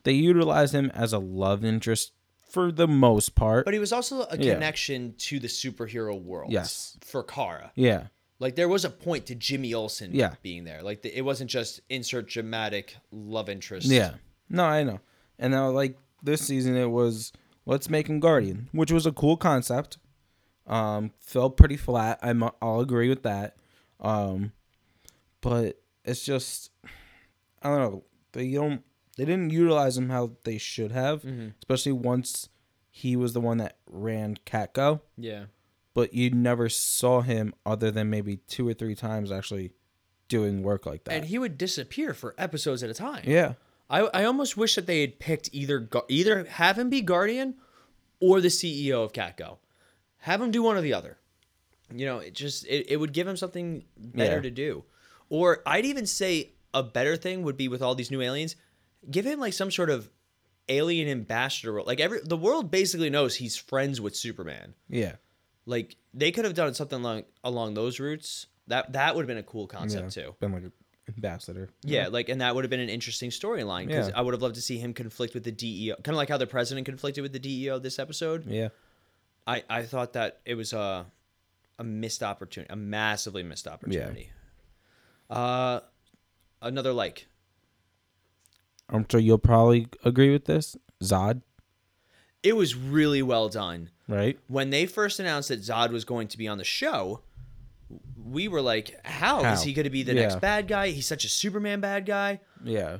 [0.04, 2.12] they utilized him as a love interest
[2.48, 3.64] for the most part.
[3.64, 4.54] But he was also a Yeah.
[4.54, 6.52] connection to the superhero world.
[6.52, 6.96] Yes.
[7.02, 7.72] For Kara.
[7.74, 8.08] yeah.
[8.42, 10.34] Like there was a point to Jimmy Olsen Yeah.
[10.42, 10.82] being there.
[10.82, 13.86] Like the, it wasn't just insert dramatic love interest.
[13.86, 14.14] Yeah.
[14.48, 15.00] No, I know.
[15.38, 17.32] And now like this season it was
[17.66, 19.98] let's make him guardian, which was a cool concept.
[20.66, 22.18] Um felt pretty flat.
[22.22, 23.56] I'm I'll agree with that.
[24.00, 24.52] Um
[25.40, 26.70] but it's just
[27.62, 28.04] I don't know.
[28.32, 28.82] They don't
[29.16, 31.54] they didn't utilize him how they should have, Mhm.
[31.60, 32.48] especially once
[32.90, 35.44] he was the one that ran Catco, Yeah.
[35.94, 39.72] But you never saw him other than maybe two or three times actually
[40.28, 41.12] doing work like that.
[41.14, 43.24] And he would disappear for episodes at a time.
[43.26, 43.54] yeah.
[43.90, 47.56] I, I almost wish that they had picked either either have him be Guardian
[48.20, 49.58] or the CEO of Catco.
[50.18, 51.18] Have him do one or the other.
[51.94, 54.40] You know, it just it, it would give him something better Yeah.
[54.42, 54.84] to do.
[55.28, 58.56] Or I'd even say a better thing would be with all these new aliens,
[59.10, 60.08] give him like some sort of
[60.70, 61.84] alien ambassador role.
[61.84, 64.72] Like every the world basically knows he's friends with Superman.
[64.88, 65.16] Yeah.
[65.66, 68.46] Like they could have done something along along those routes.
[68.68, 70.24] That that would have been a cool concept yeah.
[70.24, 70.34] too.
[70.40, 70.72] Been like an
[71.08, 71.68] ambassador.
[71.82, 74.18] Yeah, like and that would have been an interesting storyline because Yeah.
[74.18, 76.38] I would have loved to see him conflict with the DEO, kind of like how
[76.38, 78.46] the president conflicted with the DEO this episode.
[78.46, 78.68] Yeah.
[79.46, 81.06] I I thought that it was a
[81.78, 84.30] a missed opportunity, a massively missed opportunity.
[85.30, 85.36] Yeah.
[85.36, 85.80] Uh,
[86.60, 87.26] another like
[88.88, 90.76] I'm sure you'll probably agree with this.
[91.02, 91.42] Zod,
[92.42, 93.90] it was really well done.
[94.08, 94.38] Right?
[94.48, 97.20] When they first announced that Zod was going to be on the show,
[98.24, 100.38] we were like, "How is he going to be the next Yeah.
[100.40, 100.88] bad guy?
[100.90, 102.98] He's such a Superman bad guy." Yeah.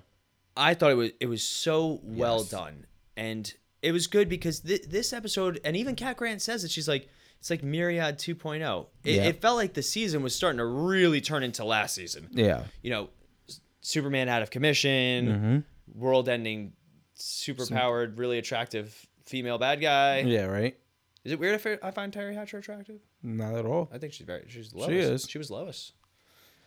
[0.57, 2.51] I thought it was it was so well Yes.
[2.51, 2.87] done,
[3.17, 6.87] and it was good because th- this episode, and even Cat Grant says that She's
[6.89, 7.09] like,
[7.41, 8.87] it's like Myriad 2.0.
[9.03, 9.25] It, Yeah.
[9.25, 12.29] it felt like the season was starting to really turn into last season.
[12.33, 12.65] Yeah.
[12.83, 13.11] You know,
[13.49, 16.01] S- Superman out of commission, Mm-hmm.
[16.01, 16.75] world-ending,
[17.17, 20.21] superpowered, really attractive female bad guy.
[20.21, 20.77] Yeah, right?
[21.25, 23.01] Is it weird if I find Teri Hatcher attractive?
[23.23, 23.89] Not at all.
[23.93, 24.89] I think she's very she's Lois.
[24.89, 25.27] She is.
[25.29, 25.93] She was Lois.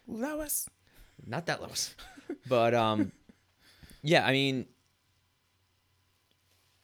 [0.08, 0.70] Lois.
[1.26, 1.94] not that Lois,
[2.48, 3.12] but um,
[4.02, 4.26] yeah.
[4.26, 4.66] I mean,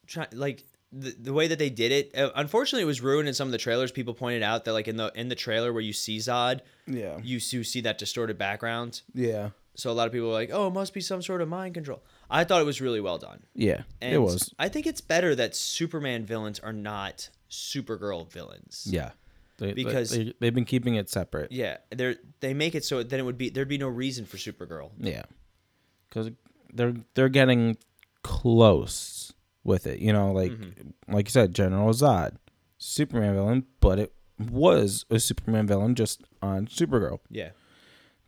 [0.07, 2.17] try like the the way that they did it.
[2.17, 3.91] Uh, unfortunately, it was ruined in some of the trailers.
[3.91, 7.17] People pointed out that like in the in the trailer where you see Zod, Yeah.
[7.23, 9.01] you you see that distorted background.
[9.13, 9.51] Yeah.
[9.75, 11.73] So a lot of people were like, "Oh, it must be some sort of mind
[11.75, 13.43] control." I thought it was really well done.
[13.55, 13.83] Yeah.
[14.01, 14.53] And it was.
[14.59, 18.87] I think it's better that Superman villains are not Supergirl villains.
[18.89, 19.11] Yeah.
[19.57, 21.51] They, Because- they, they've been keeping it separate.
[21.51, 24.37] Yeah, they they make it so then it would be there'd be no reason for
[24.37, 24.89] Supergirl.
[24.97, 25.21] Yeah.
[26.09, 26.31] Because
[26.73, 27.77] they're they're getting
[28.23, 29.33] close
[29.63, 29.99] with it.
[29.99, 31.13] You know, like Mm-hmm.
[31.13, 32.37] like you said, General Zod,
[32.79, 37.19] Superman villain, but it was a Superman villain just on Supergirl.
[37.29, 37.51] Yeah.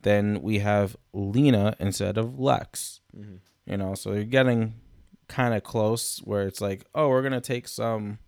[0.03, 2.99] Then we have Lena instead of Lex.
[3.17, 3.35] Mm-hmm.
[3.71, 4.75] You know, so you're getting
[5.27, 8.19] kind of close where it's like, oh, we're gonna take some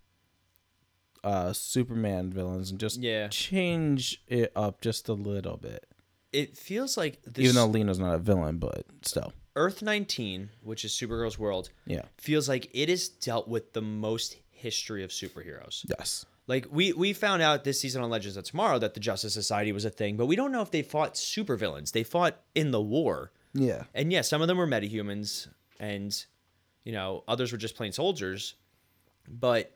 [1.25, 3.27] uh Superman villains and just Yeah.
[3.27, 5.85] change it up just a little bit.
[6.31, 9.33] It feels like this Even though Lena's not a villain, but still.
[9.55, 12.03] Earth 19, which is Supergirl's world, Yeah.
[12.17, 15.85] feels like it has dealt with the most history of superheroes.
[15.97, 16.25] Yes.
[16.47, 19.71] Like we we found out this season on Legends of Tomorrow that the Justice Society
[19.71, 21.91] was a thing, but we don't know if they fought supervillains.
[21.91, 23.31] They fought in the war.
[23.53, 23.85] Yeah.
[23.95, 25.47] And yes, some of them were metahumans
[25.79, 26.23] and
[26.83, 28.53] you know, others were just plain soldiers.
[29.27, 29.74] But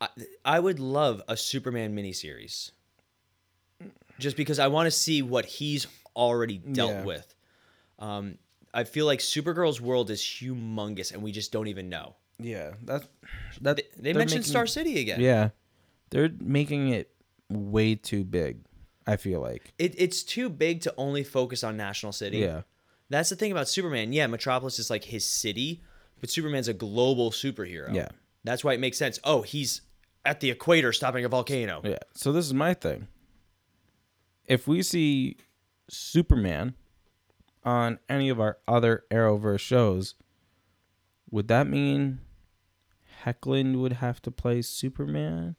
[0.00, 0.08] I,
[0.44, 2.70] I would love a Superman miniseries.
[4.18, 7.04] Just because I want to see what he's already dealt Yeah.
[7.04, 7.34] with.
[7.98, 8.38] Um,
[8.72, 12.14] I feel like Supergirl's world is humongous and we just don't even know.
[12.38, 12.72] Yeah.
[12.84, 13.04] That
[13.62, 15.20] that They, they mentioned making- Star City again.
[15.20, 15.50] Yeah.
[16.10, 17.10] They're making it
[17.50, 18.64] way too big,
[19.06, 19.72] I feel like.
[19.78, 22.38] It, it's too big to only focus on National City.
[22.38, 22.62] Yeah.
[23.10, 24.12] That's the thing about Superman.
[24.12, 25.82] Yeah, Metropolis is like his city,
[26.20, 27.94] but Superman's a global superhero.
[27.94, 28.08] Yeah.
[28.44, 29.18] That's why it makes sense.
[29.24, 29.80] Oh, he's
[30.26, 31.80] at the equator stopping a volcano.
[31.84, 31.98] Yeah.
[32.14, 33.08] So this is my thing.
[34.44, 35.36] If we see
[35.88, 36.74] Superman
[37.64, 40.14] on any of our other Arrowverse shows,
[41.30, 42.20] would that mean
[43.24, 45.56] Hoechlin would have to play Superman?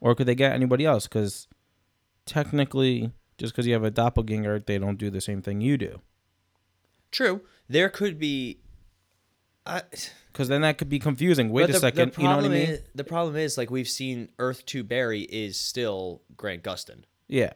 [0.00, 1.06] Or could they get anybody else?
[1.06, 1.48] Because
[2.24, 6.00] technically, just because you have a doppelganger, they don't do the same thing you do.
[7.10, 7.42] True.
[7.68, 8.60] There could be.
[10.32, 11.50] Because then that could be confusing.
[11.50, 12.12] Wait a the, second.
[12.12, 12.68] The You know what I mean?
[12.68, 17.02] Is, the problem is, like we've seen, Earth Two Barry is still Grant Gustin.
[17.28, 17.52] yeah.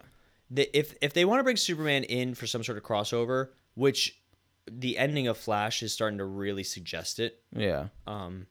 [0.53, 4.21] The, if if they want to bring Superman in for some sort of crossover, which
[4.69, 7.89] the ending of Flash is starting to really suggest it, Yeah.
[8.07, 8.47] um,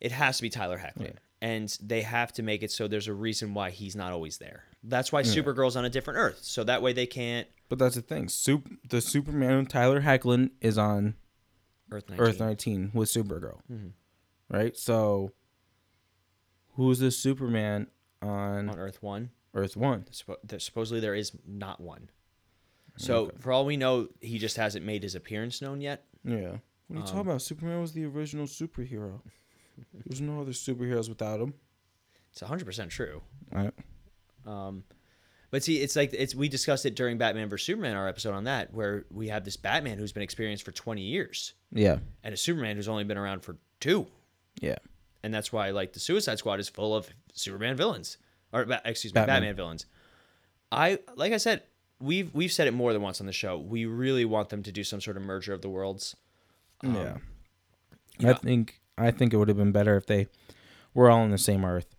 [0.00, 1.14] it has to be Tyler Hoechlin.
[1.40, 4.64] And they have to make it so there's a reason why he's not always there.
[4.82, 6.40] That's why Supergirl's on a different Earth.
[6.42, 8.28] So that way they can't But that's the thing.
[8.28, 11.14] Sup- the Superman Tyler Hoechlin is on
[11.90, 12.26] Earth 19.
[12.26, 13.60] Earth 19 with Supergirl.
[13.70, 13.88] Mm-hmm.
[14.48, 14.76] Right?
[14.76, 15.32] So
[16.74, 17.88] who's the Superman
[18.22, 19.30] on, on Earth 1.
[19.54, 20.06] Earth 1?
[20.58, 22.10] Supposedly there is not one.
[22.98, 26.04] So for all we know, he just hasn't made his appearance known yet.
[26.24, 26.34] Yeah.
[26.36, 27.42] What are you Um, talking about?
[27.42, 29.20] Superman was the original superhero.
[30.06, 31.54] There's no other superheroes without him.
[32.32, 33.22] It's 100% true.
[33.52, 33.72] Right?
[34.46, 34.84] Um,
[35.56, 38.44] but see, it's like it's we discussed it during Batman vs Superman, our episode on
[38.44, 41.96] that, where we have this Batman who's been experienced for 20 years Yeah.
[42.22, 44.06] and a Superman who's only been around for two.
[44.60, 44.76] Yeah.
[45.22, 48.18] and that's why like the Suicide Squad is full of Superman villains
[48.52, 49.36] or Ba- excuse me, Batman.
[49.36, 49.56] Batman.
[49.56, 49.86] villains.
[50.70, 51.62] I like I said,
[52.00, 53.56] we've we've said it more than once on the show.
[53.56, 56.16] We really want them to do some sort of merger of the worlds.
[56.84, 57.16] Um, yeah.
[58.18, 58.30] yeah.
[58.30, 60.28] I think I think it would have been better if they
[60.92, 61.96] were all on the same Earth.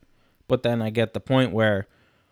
[0.47, 1.87] But then I get the point where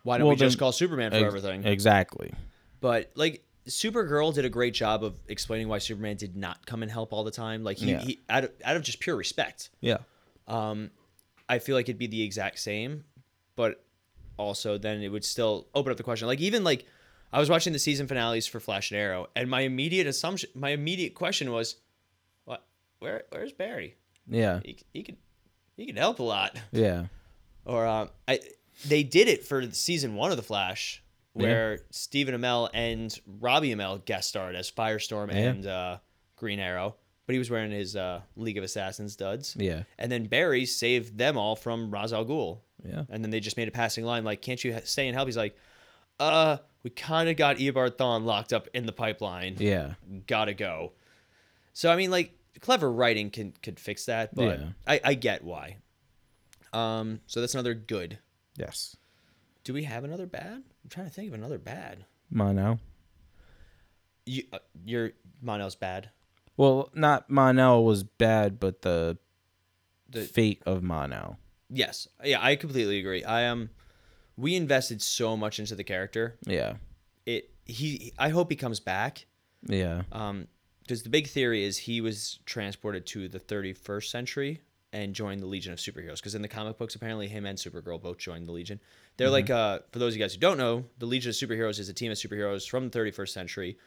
[0.06, 1.64] Why don't Well, we just call Superman for Ex- everything?
[1.66, 2.32] Exactly.
[2.80, 6.90] But like Supergirl did a great job of explaining why Superman did not come and
[6.92, 7.64] help all the time.
[7.64, 7.98] Like he, Yeah.
[8.00, 9.70] he out of, out of just pure respect.
[9.80, 9.98] Yeah.
[10.46, 10.90] Um,
[11.48, 13.02] I feel like it'd be the exact same,
[13.56, 13.84] but
[14.36, 16.28] also then it would still open up the question.
[16.28, 16.86] Like even like
[17.32, 20.70] I was watching the season finales for Flash and Arrow, and my immediate assumption, my
[20.70, 21.74] immediate question was,
[22.44, 22.64] "What?
[23.00, 23.24] Where?
[23.30, 23.96] Where's Barry?
[24.28, 24.60] Yeah.
[24.64, 25.16] He, he could
[25.76, 27.06] he could help a lot." Yeah.
[27.64, 28.38] Or um, I
[28.84, 31.02] they did it for season one of the Flash,
[31.32, 35.38] where Stephen Amell and Robbie Amell guest starred as Firestorm Yeah.
[35.38, 35.98] and uh,
[36.36, 36.96] Green Arrow,
[37.26, 39.54] but he was wearing his uh, League of Assassins duds.
[39.58, 39.82] Yeah.
[39.98, 42.60] And then Barry saved them all from Ra's al Ghul.
[42.84, 43.04] Yeah.
[43.08, 45.36] And then they just made a passing line like, "Can't you stay and help?" He's
[45.36, 45.56] like,
[46.20, 49.56] "Uh, we kind of got Eobard Thawne locked up in the pipeline.
[49.58, 49.94] Yeah.
[50.26, 50.92] Gotta go."
[51.72, 54.66] So I mean, like, clever writing can could fix that, but Yeah.
[54.86, 55.78] I, I get why.
[56.72, 58.18] Um, so that's another good.
[58.56, 58.96] Yes.
[59.64, 60.62] Do we have another bad?
[60.84, 62.04] I'm trying to think of another bad.
[62.30, 62.78] Mon-El.
[64.24, 66.10] You, uh, your Mon-El's bad.
[66.56, 69.18] Well, not Mon-El was bad, but the,
[70.08, 71.38] The- fate of Mon-El.
[71.68, 73.24] Yes, yeah, I completely agree.
[73.24, 73.70] I um,
[74.36, 76.38] we invested so much into the character.
[76.46, 76.74] Yeah.
[77.26, 79.26] It he, I hope he comes back.
[79.66, 80.02] Yeah.
[80.12, 80.46] Um,
[80.82, 84.60] because the big theory is he was transported to the 31st century
[84.92, 86.16] and joined the Legion of Superheroes.
[86.16, 88.80] Because in the comic books, apparently him and Supergirl both joined the Legion.
[89.16, 91.78] They're like, uh, for those of you guys who don't know, the Legion of Superheroes
[91.78, 93.78] is a team of superheroes from the 31st century,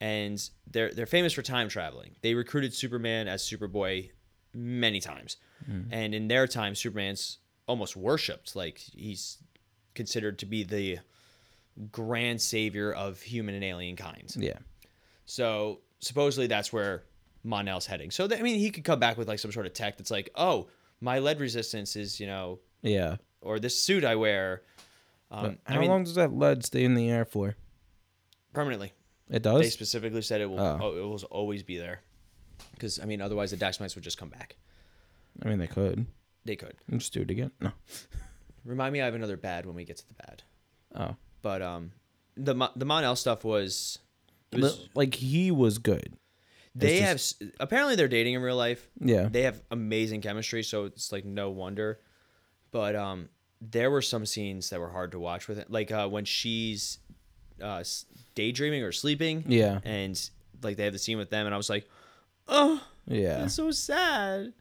[0.00, 2.16] and they're they're famous for time traveling.
[2.22, 4.10] They recruited Superman as Superboy
[4.52, 5.36] many times,
[5.90, 8.56] and in their time, Superman's almost worshipped.
[8.56, 9.38] Like he's
[9.94, 10.98] considered to be the
[11.90, 14.32] grand savior of human and alien kind.
[14.36, 14.58] Yeah.
[15.24, 17.04] So supposedly that's where
[17.44, 18.10] Mon-El's heading.
[18.10, 20.30] So I mean, he could come back with like some sort of tech that's like,
[20.34, 20.68] oh,
[21.00, 23.16] my lead resistance is you know, Yeah.
[23.40, 24.62] or this suit I wear.
[25.30, 27.56] Um, How I mean, long does that lead stay in the air for?
[28.52, 28.92] permanently.
[29.30, 29.62] It does.
[29.62, 30.60] They specifically said it will.
[30.60, 30.78] Oh.
[30.82, 30.96] Oh.
[30.96, 32.02] It will always be there.
[32.72, 34.56] Because I mean, otherwise the Daxamites would just come back.
[35.42, 36.06] I mean, they could.
[36.44, 36.74] They could.
[36.90, 37.50] Just do it again.
[37.60, 37.72] No.
[38.64, 40.42] Remind me, I have another bad when we get to the bad.
[40.94, 41.16] Oh.
[41.40, 41.92] But um,
[42.36, 43.98] the the Mon-El stuff was.
[44.52, 46.14] Was like he was good.
[46.74, 48.88] They just- have apparently they're dating in real life.
[49.00, 49.28] Yeah.
[49.30, 52.00] they have amazing chemistry, so it's like no wonder.
[52.70, 53.28] But um,
[53.60, 56.98] there were some scenes that were hard to watch with it, like uh, when she's
[57.62, 57.84] uh,
[58.34, 59.80] daydreaming or sleeping, Yeah.
[59.84, 60.18] and
[60.62, 61.88] like they have the scene with them, and I was like,
[62.48, 63.38] oh, Yeah.
[63.40, 64.52] that's so sad.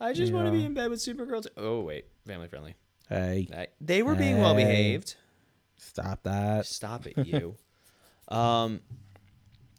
[0.00, 1.42] I just want to be in bed with Supergirl.
[1.42, 2.74] T- oh wait, family friendly.
[3.08, 5.16] Hey, I- They were being well behaved.
[5.76, 6.66] stop that.
[6.66, 7.56] Stop it, you.
[8.28, 8.80] um,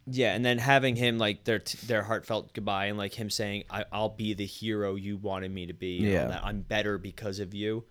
[0.07, 3.63] yeah, and then having him like their t- their heartfelt goodbye and like him saying,
[3.69, 5.97] I- "I'll be the hero you wanted me to be.
[5.97, 6.27] and all Yeah.
[6.27, 6.45] that.
[6.45, 7.85] I'm better because of you."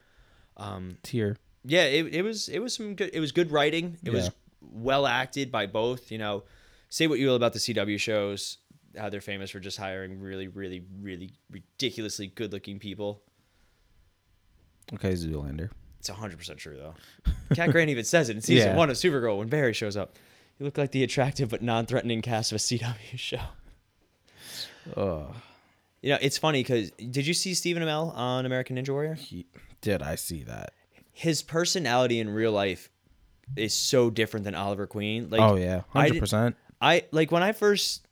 [0.57, 1.37] Um, Tear.
[1.65, 3.11] Yeah, it, it was it was some good.
[3.13, 3.97] It was good writing.
[4.05, 4.31] It was Yeah.
[4.61, 6.11] well acted by both.
[6.13, 6.45] You know,
[6.89, 8.59] say what you will about the CW shows,
[8.97, 13.23] how they're famous for just hiring really, really, really ridiculously good looking people.
[14.93, 15.71] Okay, Zoolander.
[15.99, 16.95] It's 100% true, though.
[17.55, 18.77] Cat Grant even says it in season Yeah.
[18.77, 20.17] one of Supergirl when Barry shows up.
[20.59, 23.41] You look like the attractive but non threatening cast of a CW show.
[24.97, 25.35] Oh,
[26.03, 29.15] You know, it's funny because did you see Stephen Amell on American Ninja Warrior?
[29.15, 29.47] he,
[29.81, 30.73] did I see that?
[31.13, 32.91] His personality in real life
[33.57, 35.29] is so different than Oliver Queen.
[35.31, 36.57] Like, oh yeah, hundred percent.
[36.81, 38.07] I like when I first.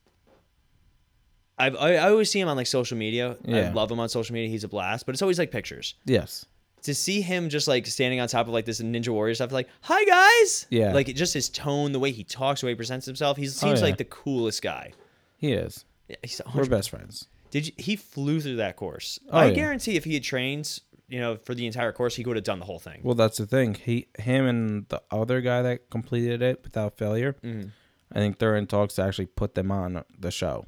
[1.59, 3.36] I've, I I always see him on like social media.
[3.47, 4.49] I love him on social media.
[4.49, 5.95] He's a blast, but it's always like pictures.
[6.05, 6.47] Yes.
[6.83, 9.68] To see him just like standing on top of like this Ninja Warrior stuff, like
[9.83, 10.93] "Hi guys," Yeah.
[10.93, 13.80] like just his tone, the way he talks, the way he presents himself, he seems
[13.80, 13.87] yeah.
[13.87, 14.93] like the coolest guy.
[15.37, 15.85] He is.
[16.09, 17.28] Yeah, he's We're best friends.
[17.51, 19.18] Did you, he flew through that course?
[19.30, 19.55] Oh, I yeah.
[19.55, 22.59] guarantee if he had trained, you know, for the entire course, he would have done
[22.59, 23.01] the whole thing.
[23.03, 23.74] Well, that's the thing.
[23.74, 27.37] He, him, and the other guy that completed it without failure.
[27.45, 27.68] Mm-hmm.
[28.12, 30.66] I think they're in talks to actually put them on the show.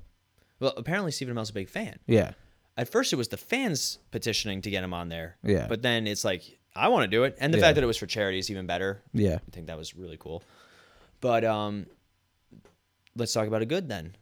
[0.60, 1.98] Well, apparently Stephen Amell's a big fan.
[2.06, 2.32] Yeah.
[2.76, 5.36] At first, it was the fans petitioning to get him on there.
[5.44, 5.66] Yeah.
[5.68, 6.42] But then it's like
[6.74, 7.64] I want to do it, and the Yeah.
[7.64, 9.00] fact that it was for charity is even better.
[9.12, 9.36] Yeah.
[9.46, 10.42] I think that was really cool.
[11.20, 11.86] But um,
[13.16, 14.16] let's talk about a good then.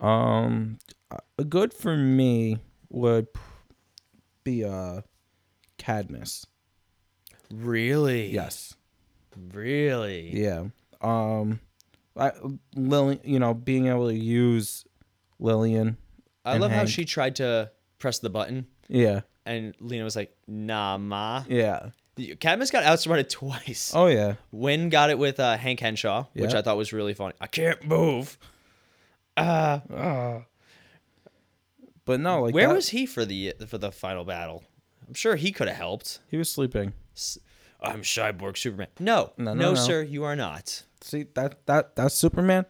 [0.00, 0.78] Um,
[1.38, 2.58] a good for me
[2.88, 3.26] would
[4.44, 5.02] be uh,
[5.78, 6.46] Cadmus.
[7.52, 8.30] Really?
[8.30, 8.74] Yes.
[9.52, 10.30] Really?
[10.40, 10.66] Yeah.
[11.00, 11.60] Um,
[12.16, 12.32] I
[12.74, 14.84] Lily, you know, being able to use
[15.38, 15.96] Lillian.
[16.50, 16.88] I and love how Hank.
[16.90, 19.20] she tried to press the button Yeah.
[19.46, 21.44] and Lena was like, nah, ma.
[21.48, 21.90] Yeah.
[22.40, 23.92] Cadmus got outsmarted twice.
[23.94, 24.34] Oh yeah.
[24.52, 26.58] Winn got it with uh, Hank Henshaw, which Yeah.
[26.58, 27.34] I thought was really funny.
[27.40, 28.36] I can't move.
[29.36, 30.40] Uh,
[32.04, 34.64] But no, like where that- was he for the for the final battle?
[35.06, 36.20] I'm sure he could have helped.
[36.28, 36.92] he was sleeping.
[37.16, 37.38] S-
[37.82, 38.88] I'm Cyborg Superman.
[38.98, 39.74] No, No, no, no, no.
[39.74, 40.82] sir, you are not.
[41.00, 42.66] See that that that's Superman.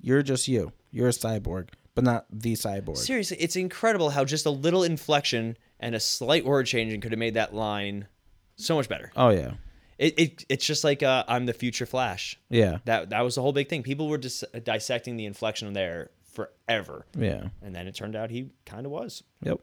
[0.00, 0.72] You're just you.
[0.90, 2.96] You're a cyborg, but not the cyborg.
[2.96, 7.18] Seriously, it's incredible how just a little inflection and a slight word changing could have
[7.18, 8.06] made that line
[8.54, 9.10] so much better.
[9.16, 9.54] Oh yeah,
[9.98, 12.38] It, it it's just like uh, I'm the future Flash.
[12.48, 13.82] yeah, That that was the whole big thing.
[13.82, 17.48] People were dis- dissecting the inflection there forever, yeah.
[17.62, 19.22] and then it turned out he kind of was.
[19.42, 19.58] Yep,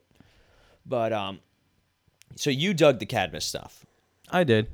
[0.86, 1.39] But um,
[2.36, 3.86] so you dug the Cadmus stuff.
[4.29, 4.67] I did.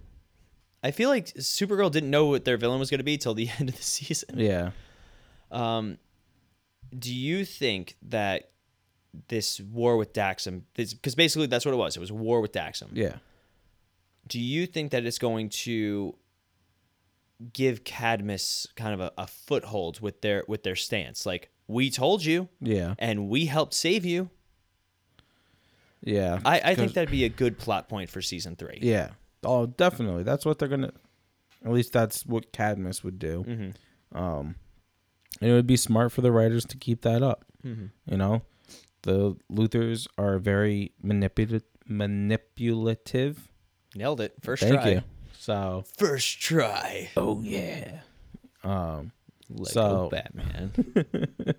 [0.81, 3.49] I feel like Supergirl didn't know what their villain was going to be till the
[3.59, 4.39] end of the season.
[4.39, 4.71] Yeah.
[5.51, 5.97] Um,
[6.97, 8.51] do you think that
[9.27, 12.51] this war with Daxam, because basically that's what it was, it was a war with
[12.51, 12.87] Daxam.
[12.93, 13.15] Yeah.
[14.27, 16.15] Do you think that it's going to
[17.53, 21.25] give Cadmus kind of a, a foothold with their with their stance?
[21.25, 22.93] Like we told you, Yeah.
[22.99, 24.29] and we helped save you.
[26.03, 26.39] Yeah.
[26.45, 28.79] I, I think that'd be a good plot point for season three.
[28.81, 29.09] Yeah.
[29.43, 30.23] Oh, definitely.
[30.23, 30.91] That's what they're gonna.
[31.65, 33.43] At least that's what Cadmus would do.
[33.47, 34.17] Mm-hmm.
[34.17, 34.55] Um,
[35.41, 37.45] and it would be smart for the writers to keep that up.
[37.65, 37.85] Mm-hmm.
[38.11, 38.41] You know,
[39.03, 41.63] the Luthors are very manipulative.
[41.87, 43.49] Manipulative.
[43.95, 44.33] Nailed it.
[44.41, 44.89] First Thank try.
[44.89, 45.01] you.
[45.37, 45.83] So.
[45.97, 47.09] First try.
[47.17, 48.01] Oh yeah.
[48.63, 49.11] Um.
[49.49, 50.71] Lego So- Batman.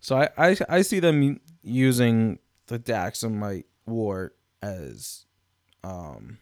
[0.00, 5.26] So I, I I see them using the Daxamite War as,
[5.82, 6.38] um,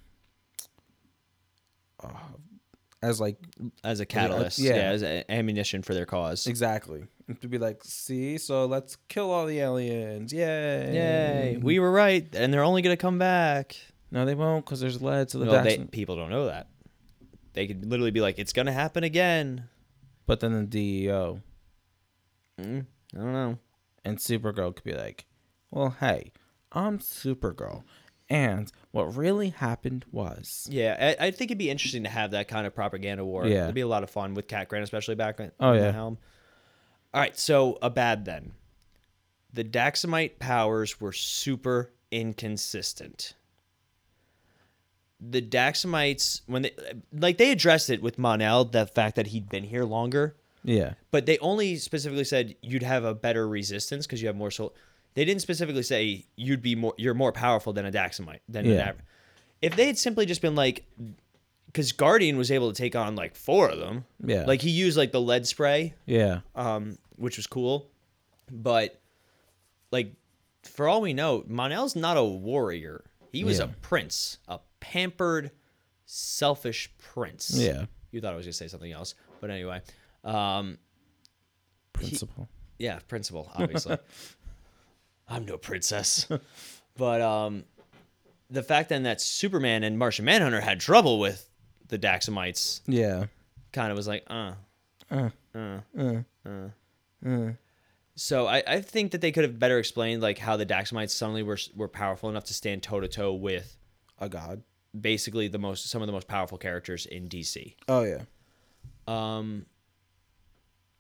[2.05, 2.09] uh,
[3.07, 3.36] as like
[3.84, 4.90] as a catalyst, yeah, yeah.
[4.90, 6.46] as a, ammunition for their cause.
[6.46, 7.07] exactly
[7.40, 12.28] to be like, see, so let's kill all the aliens, yay, Yay, we were right,
[12.34, 13.76] and they're only gonna come back.
[14.11, 16.68] no, they won't because there's lead to the Well, they, people don't know that.
[17.52, 19.68] They could literally be like, "It's gonna happen again."
[20.26, 21.40] But then the DEO
[22.61, 23.59] Mm, I don't know.
[24.04, 25.26] and Supergirl could be like,
[25.70, 26.32] well, hey,
[26.72, 27.82] I'm Supergirl,
[28.28, 32.48] and what really happened was, Yeah, I, I think it'd be interesting to have that
[32.48, 33.46] kind of propaganda war.
[33.46, 33.64] Yeah.
[33.64, 35.84] it'd be a lot of fun with Cat Grant, especially back in Oh, in the
[35.86, 35.92] yeah.
[35.92, 36.18] helm.
[37.14, 38.52] All right, so a bad then.
[39.52, 43.34] The Daxamite powers were super inconsistent.
[45.18, 46.72] The Daxamites, when they
[47.12, 51.24] like they addressed it with Mon-El, the fact that he'd been here longer, yeah, but
[51.24, 54.74] they only specifically said you'd have a better resistance because you have more soul.
[55.16, 58.72] They didn't specifically say you'd be more you're more powerful than a Daxamite than an
[58.72, 58.88] Yeah.
[58.90, 59.04] average.
[59.62, 60.84] If they had simply just been like,
[61.66, 64.96] because Guardian was able to take on like four of them, yeah, like he used
[64.96, 67.88] like the lead spray, yeah, um, which was cool,
[68.52, 69.00] but
[69.90, 70.12] like
[70.64, 73.02] for all we know, Mon-El's not a warrior.
[73.32, 75.50] He was a prince, a pampered,
[76.04, 77.50] selfish prince.
[77.58, 79.80] yeah, You thought I was gonna say something else, but anyway.
[80.24, 80.76] Um,
[81.92, 82.48] principle.
[82.78, 83.96] yeah, principal, obviously.
[85.28, 86.26] I'm no princess.
[86.96, 87.64] but um
[88.50, 91.48] the fact then that Superman and Martian Manhunter had trouble with
[91.88, 93.26] the Daxamites Yeah.
[93.72, 94.52] kind of was like, uh,
[95.10, 96.68] Uh, uh, uh, uh.
[97.28, 97.50] uh.
[98.14, 101.42] So I, I think that they could have better explained like how the Daxamites suddenly
[101.42, 103.76] were were powerful enough to stand toe to toe with
[104.20, 104.62] A god.
[104.98, 107.74] basically the most some of the most powerful characters in DC.
[107.88, 108.22] Oh yeah.
[109.06, 109.66] Um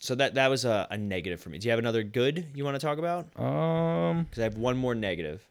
[0.06, 1.58] so that that was a, a negative for me.
[1.58, 3.26] Do you have another good you want to talk about?
[3.36, 5.44] Um, Because I have one more negative.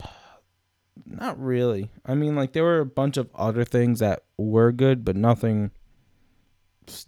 [1.06, 1.90] not really.
[2.04, 5.70] I mean, like there were a bunch of other things that were good, but nothing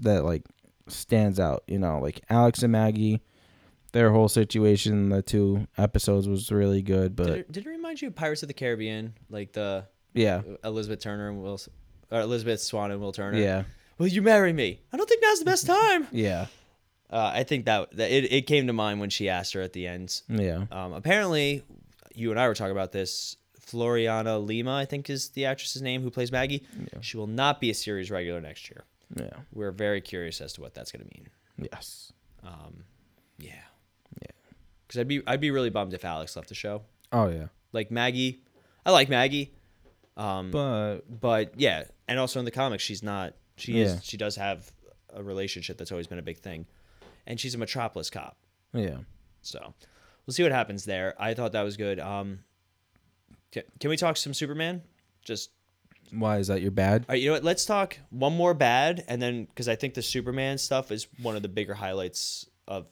[0.01, 0.45] that like
[0.87, 1.65] stands out.
[1.67, 3.23] You know, like Alex and Maggie,
[3.91, 7.17] their whole situation, in the two episodes was really good.
[7.17, 10.43] But Did it, did it remind you of Pirates of the Caribbean, like the yeah,
[10.63, 11.59] Elizabeth Turner and Will,
[12.13, 13.37] or Elizabeth Swann and Will Turner?
[13.39, 13.65] yeah,
[13.99, 14.81] Will you marry me?
[14.93, 16.07] I don't think now's the best time.
[16.13, 16.47] yeah,
[17.11, 19.73] Uh, I think that, that it, it came to mind when she asked her at
[19.73, 20.21] the end.
[20.29, 20.65] yeah.
[20.71, 21.63] Um, apparently,
[22.15, 23.37] you and I were talking about this.
[23.67, 26.65] Floriana Lima, I think, is the actress's name who plays Maggie.
[26.79, 27.01] Yeah.
[27.01, 28.85] She will not be a series regular next year.
[29.17, 29.41] Yeah.
[29.53, 31.29] We're very curious as to what that's going to mean.
[31.73, 32.13] Yes.
[32.45, 32.85] Um,
[33.39, 33.55] yeah,
[34.23, 34.31] Yeah.
[34.87, 36.83] Because I'd be I'd be really bummed if Alex left the show.
[37.11, 37.47] Oh yeah.
[37.73, 38.41] Like Maggie,
[38.85, 39.53] I like Maggie.
[40.17, 43.35] Um, But but yeah, and also in the comics, she's not.
[43.57, 43.85] She Yeah.
[43.87, 44.05] is.
[44.05, 44.71] She does have
[45.11, 46.67] a relationship that's always been a big thing,
[47.27, 48.37] and she's a Metropolis cop.
[48.73, 48.99] yeah.
[49.43, 49.75] So
[50.27, 51.15] we'll see what happens there.
[51.19, 52.01] I thought that was good.
[52.01, 52.41] Um,
[53.53, 54.83] can, can we talk some Superman?
[55.25, 55.51] Just
[56.11, 57.03] Why is that your bad?
[57.03, 57.21] all right.
[57.23, 57.45] You know what?
[57.45, 61.37] Let's talk one more bad, and then because I think the Superman stuff is one
[61.37, 62.87] of the bigger highlights of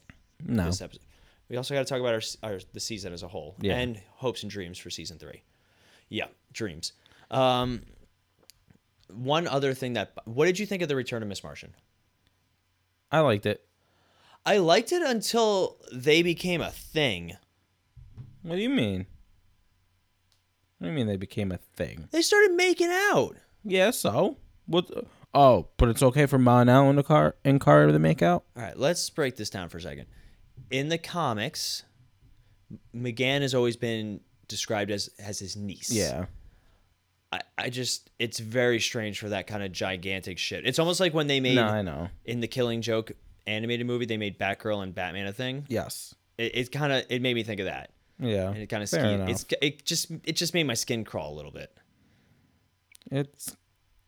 [0.45, 0.65] No.
[0.65, 1.01] this episode.
[1.49, 3.77] We also got to talk about our, our the season as a whole Yeah.
[3.77, 5.43] and hopes and dreams for season three.
[6.09, 6.93] Yeah, dreams.
[7.29, 7.81] Um,
[9.09, 11.73] one other thing that what did you think of the return of Miss Martian?
[13.11, 13.65] I liked it.
[14.45, 17.37] I liked it until they became a thing.
[18.43, 19.07] What do you mean?
[20.81, 22.07] I mean, they became a thing.
[22.11, 23.35] They started making out.
[23.63, 24.37] Yeah, so
[24.67, 24.89] what?
[25.33, 28.43] Oh, but it's okay for Mon-El and the car and Cara to make out.
[28.55, 30.05] All right, let's break this down for a second.
[30.69, 31.83] In the comics,
[32.93, 35.91] M'gann has always been described as as his niece.
[35.91, 36.25] Yeah,
[37.35, 40.65] I, I just it's very strange for that kind of gigantic shit.
[40.65, 42.09] It's almost like when they made no, I know.
[42.23, 43.11] in the Killing Joke
[43.47, 45.65] animated movie, they made Batgirl and Batman a thing.
[45.67, 46.15] Yes.
[46.37, 48.49] It, it kind of it made me think of that, Yeah.
[48.49, 51.51] and it kind of it's it just it just made my skin crawl a little
[51.51, 51.75] bit.
[53.11, 53.55] It's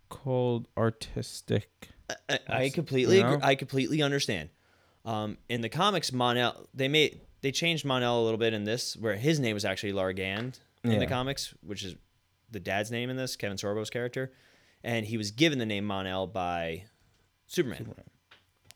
[0.10, 1.90] called artistic.
[2.30, 3.34] I, I completely you know?
[3.34, 4.50] agree, I completely understand.
[5.06, 8.96] Um, in the comics, Mon-El they made they changed Mon-El a little bit in this,
[8.98, 11.96] where his name was actually Lar Gand in the comics, which is
[12.52, 14.32] the dad's name in this, Kevin Sorbo's character,
[14.84, 16.84] and he was given the name Mon-El by
[17.48, 17.94] Superman,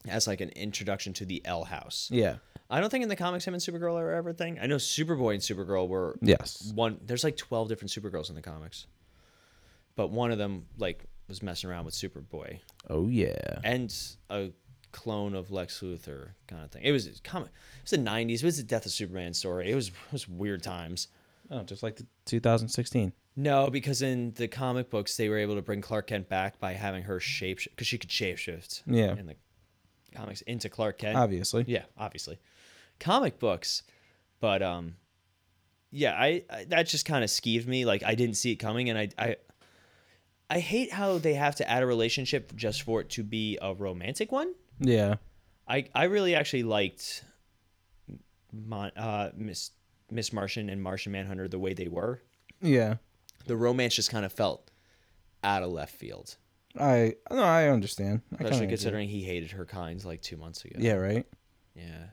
[0.07, 2.09] as like an introduction to the L House.
[2.11, 2.37] Yeah.
[2.69, 4.57] I don't think in the comics him and Supergirl are ever a thing.
[4.61, 6.71] I know Superboy and Supergirl were Yes.
[6.73, 6.99] one.
[7.05, 8.87] There's like twelve different Supergirls in the comics,
[9.95, 12.59] but one of them like was messing around with Superboy
[12.89, 13.59] Oh yeah.
[13.63, 13.93] and
[14.29, 14.51] a
[14.93, 16.83] clone of Lex Luthor kind of thing.
[16.83, 17.49] It was comic.
[17.49, 18.35] It was the '90s.
[18.35, 19.69] It was the death of Superman story.
[19.69, 21.09] It was it was weird times.
[21.49, 23.11] Oh, just like the 2016.
[23.35, 26.73] No, because in the comic books they were able to bring Clark Kent back by
[26.73, 28.83] having her shape because she could shapeshift.
[28.85, 29.15] Yeah.
[29.15, 29.35] In the
[30.13, 31.17] comics into Clark Kent.
[31.17, 31.63] Obviously.
[31.67, 32.39] Yeah, obviously.
[32.99, 33.83] Comic books,
[34.39, 34.95] but um,
[35.91, 37.85] yeah, I, I that just kind of skeeved me.
[37.85, 39.35] Like I didn't see it coming, and I I
[40.49, 43.73] I hate how they have to add a relationship just for it to be a
[43.73, 44.53] romantic one.
[44.79, 45.15] Yeah.
[45.67, 47.23] I I really actually liked
[48.51, 49.71] Mon, uh Miss
[50.09, 52.21] Miss Martian and Martian Manhunter the way they were.
[52.61, 52.95] Yeah.
[53.45, 54.69] The romance just kind of felt
[55.43, 56.35] out of left field,
[56.79, 58.21] I no, I understand.
[58.31, 60.75] I especially considering he hated her kinds like two months ago.
[60.79, 60.93] Yeah.
[60.93, 61.25] Right.
[61.75, 62.05] yeah.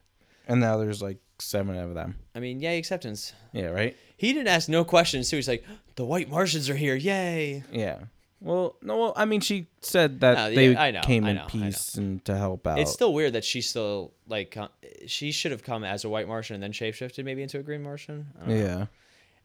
[0.47, 2.17] And now there's like seven of them.
[2.35, 3.35] I mean, yay acceptance.
[3.53, 3.67] Yeah.
[3.67, 3.97] Right.
[4.17, 5.37] He didn't ask no questions too.
[5.37, 5.65] He's like,
[5.97, 7.63] the white Martians are here, yay!
[7.71, 7.99] Yeah.
[8.41, 8.97] Well, no.
[8.99, 11.45] Well, I mean, she said that No, they yeah, I know, came I in know,
[11.45, 12.79] I peace and to help out.
[12.79, 14.69] It's still weird that she still like uh,
[15.07, 17.83] she should have come as a white Martian and then shapeshifted maybe into a green
[17.83, 18.27] Martian.
[18.37, 18.65] I don't know.
[18.65, 18.87] yeah.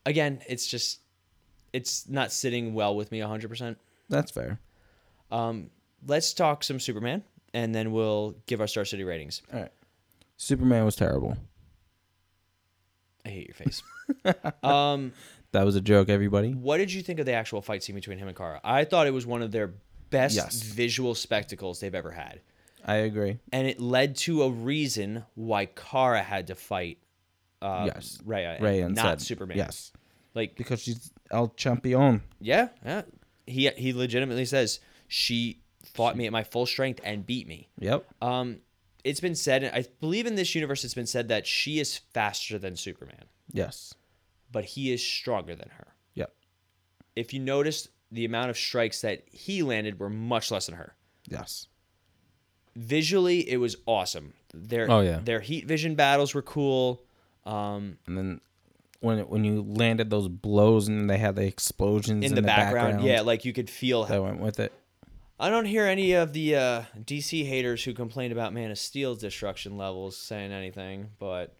[0.05, 0.99] Again, it's just
[1.73, 3.75] it's not sitting well with me 100%.
[4.09, 4.59] That's fair.
[5.31, 5.69] Um,
[6.07, 9.41] let's talk some Superman, and then we'll give our Star City ratings.
[9.53, 9.71] All right.
[10.37, 11.37] Superman was terrible.
[13.25, 13.83] I hate your face.
[14.63, 15.13] um,
[15.51, 16.53] That was a joke, everybody.
[16.53, 18.59] what did you think of the actual fight scene between him and Kara?
[18.63, 19.73] I thought it was one of their
[20.09, 20.61] best Yes.
[20.61, 22.41] visual spectacles they've ever had,
[22.85, 23.39] I agree.
[23.51, 26.97] and it led to a reason why Kara had to fight.
[27.61, 28.19] Uh, Yes.
[28.25, 29.57] Rhea, Ray and not said Superman.
[29.57, 29.91] Yes,
[30.35, 32.21] like because she's El Champion.
[32.39, 33.01] yeah, yeah.
[33.45, 37.67] He he legitimately says she fought me at my full strength and beat me.
[37.79, 38.05] Yep.
[38.21, 38.59] Um,
[39.03, 42.57] it's been said, I believe in this universe, it's been said that she is faster
[42.57, 43.93] than Superman, Yes.
[44.49, 45.87] but he is stronger than her.
[46.15, 46.33] Yep.
[47.17, 50.95] If you noticed, the amount of strikes that he landed were much less than her.
[51.27, 51.67] Yes.
[52.75, 54.33] Visually, it was awesome.
[54.53, 55.19] Their Oh, yeah.
[55.19, 57.03] their heat vision battles were cool.
[57.45, 58.41] Um, And then
[59.03, 63.21] when when you landed those blows and they had the explosions in, the, background, yeah,
[63.21, 64.05] like you could feel.
[64.05, 64.71] that went with it.
[65.39, 69.19] I don't hear any of the uh, DC haters who complained about Man of Steel's
[69.19, 71.53] destruction levels saying anything, but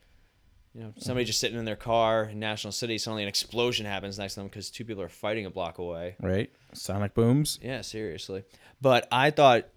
[0.74, 4.18] you know, somebody just sitting in their car in National City, suddenly an explosion happens
[4.18, 6.16] next to them because two people are fighting a block away.
[6.22, 6.50] Right.
[6.74, 7.60] Sonic booms.
[7.62, 8.46] Yeah, seriously.
[8.80, 9.68] But I thought,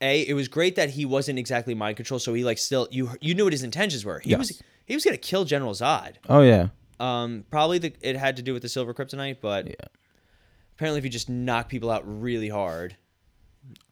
[0.00, 3.10] a, it was great that he wasn't exactly mind control, so he like still you
[3.20, 4.20] you knew what his intentions were.
[4.20, 4.62] He was Yes.
[4.88, 6.14] He was gonna kill General Zod.
[6.28, 6.68] Oh yeah.
[6.98, 9.74] Um, probably the it had to do with the silver kryptonite, but Yeah.
[10.74, 12.96] apparently if you just knock people out really hard,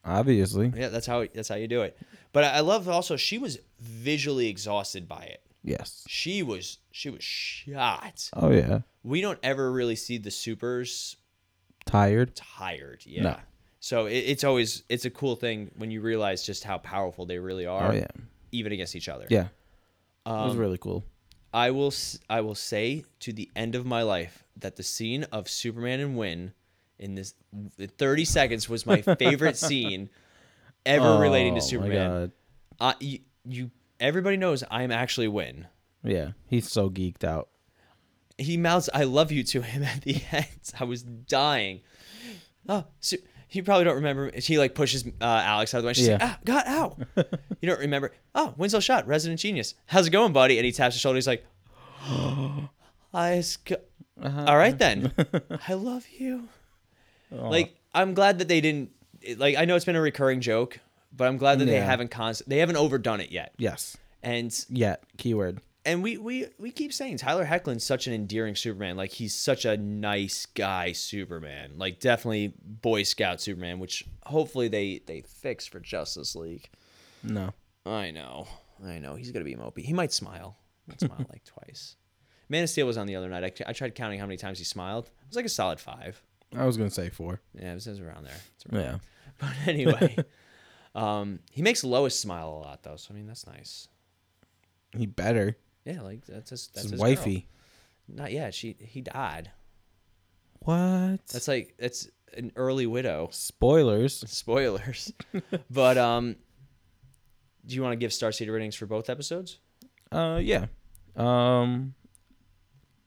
[0.04, 0.72] Obviously.
[0.74, 1.98] Yeah, that's how that's how you do it.
[2.32, 5.42] But I I love also she was visually exhausted by it.
[5.62, 6.04] Yes.
[6.08, 8.30] She was she was shot.
[8.32, 8.80] Oh yeah.
[9.02, 11.16] We don't ever really see the supers
[11.84, 12.34] Tired.
[12.34, 13.02] tired.
[13.06, 13.22] Yeah.
[13.22, 13.36] No.
[13.80, 17.38] So it, it's always it's a cool thing when you realize just how powerful they
[17.38, 17.90] really are.
[17.92, 18.06] Oh yeah.
[18.52, 19.26] Even against each other.
[19.28, 19.48] Yeah.
[20.26, 21.04] It Um, was really cool.
[21.54, 21.92] I will
[22.28, 26.16] I will say to the end of my life that the scene of Superman and
[26.16, 26.52] Winn
[26.98, 27.34] in this
[27.78, 30.10] 30 seconds was my favorite scene
[30.84, 32.10] ever relating to Oh, my Superman.
[32.10, 32.32] God.
[32.80, 33.70] Uh, you, you
[34.00, 35.66] everybody knows I'm actually Winn.
[36.04, 36.32] Yeah.
[36.46, 37.48] He's so geeked out.
[38.38, 40.46] He mouths "I love you" to him at the end.
[40.78, 41.80] I was dying.
[42.68, 43.16] Oh, so
[43.50, 44.30] you probably don't remember.
[44.34, 45.92] He like pushes uh, Alex out of the way.
[45.94, 46.34] She's like, Yeah.
[46.34, 46.96] "Ah, God, ow!"
[47.60, 48.12] you don't remember?
[48.34, 49.74] Oh, Winslow Schott, Resident Genius.
[49.86, 50.58] How's it going, buddy?
[50.58, 51.16] And he taps his shoulder.
[51.16, 51.44] He's like,
[53.14, 53.72] "I sc-
[54.20, 54.44] Uh-huh.
[54.48, 55.12] all right then.
[55.68, 56.48] I love you."
[57.36, 57.48] Aw.
[57.48, 58.90] Like I'm glad that they didn't.
[59.36, 60.78] Like I know it's been a recurring joke,
[61.16, 63.52] but I'm glad that they haven't const- they haven't overdone it yet.
[63.58, 63.96] Yes.
[64.22, 65.60] And yet, Keyword.
[65.86, 68.96] And we we we keep saying Tyler Hoechlin's such an endearing Superman.
[68.96, 71.74] Like he's such a nice guy Superman.
[71.78, 76.68] Like definitely Boy Scout Superman, which hopefully they they fix for Justice League.
[77.22, 77.54] No.
[77.86, 78.48] I know,
[78.84, 79.14] I know.
[79.14, 79.84] He's gonna be mopey.
[79.84, 80.56] He might smile.
[80.84, 81.94] He might smile like twice.
[82.48, 83.62] Man of Steel was on the other night.
[83.64, 85.06] I, I tried counting how many times he smiled.
[85.06, 86.20] It was like a solid five.
[86.56, 87.40] I was gonna say four.
[87.54, 88.40] Yeah, it was, it was around there.
[88.56, 88.98] It's around Yeah.
[89.38, 90.16] But anyway,
[90.96, 92.96] um, he makes Lois smile a lot though.
[92.96, 93.86] So I mean, that's nice.
[94.96, 95.56] He better.
[95.86, 97.46] Yeah, like that's his, that's It's his wifey.
[98.08, 98.16] Girl.
[98.18, 98.54] Not yet.
[98.54, 99.50] She he died.
[100.60, 101.20] What?
[101.32, 103.28] That's like that's an early widow.
[103.30, 104.24] spoilers.
[104.28, 105.12] Spoilers.
[105.70, 106.36] but um,
[107.64, 109.58] do you want to give Star City ratings for both episodes?
[110.10, 110.66] Uh, yeah.
[111.14, 111.94] Um,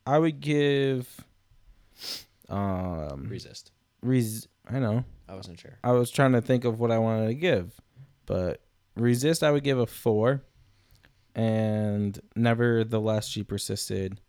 [0.07, 1.07] I would give.
[2.47, 3.71] Um, Resist.
[4.01, 5.03] res- I know.
[5.27, 5.77] I wasn't sure.
[5.84, 7.80] I was trying to think of what I wanted to give,
[8.25, 8.61] but
[8.95, 9.43] resist.
[9.43, 10.41] I would give a four,
[11.36, 14.19] and nevertheless, she persisted.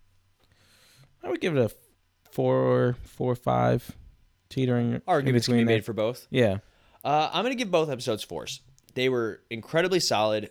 [1.22, 1.70] I would give it a
[2.30, 3.96] four, four, five,
[4.48, 4.94] teetering.
[4.94, 5.82] in Arguments can be made there.
[5.82, 6.26] for both.
[6.30, 6.58] Yeah,
[7.04, 8.60] Uh, I'm gonna give both episodes fours.
[8.94, 10.50] They were incredibly solid.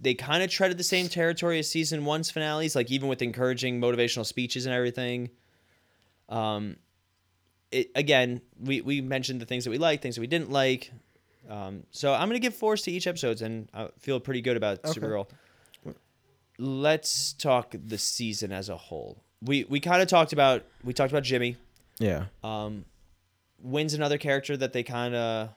[0.00, 3.80] They kind of treaded the same territory as season one's finales, like even with encouraging
[3.80, 5.30] motivational speeches and everything.
[6.28, 6.76] Um,
[7.70, 10.90] it again, we we mentioned the things that we liked, things that we didn't like.
[11.48, 14.84] Um, so I'm gonna give fours to each episodes, and I feel pretty good about
[14.84, 15.00] Okay.
[15.00, 15.28] Supergirl.
[16.58, 19.22] Let's talk the season as a whole.
[19.42, 21.56] We we kind of talked about we talked about Jimmy.
[21.98, 22.84] yeah, Um,
[23.60, 25.50] Winn's another character that they kind of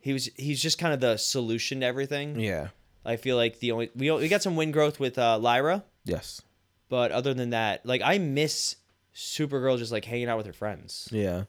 [0.00, 2.38] he was he's just kind of the solution to everything.
[2.40, 2.68] yeah,
[3.04, 6.40] I feel like the only we we got some Winn growth with uh, Lyra, yes,
[6.88, 8.76] but other than that, like I miss
[9.14, 11.08] Supergirl just like hanging out with her friends.
[11.12, 11.44] yeah.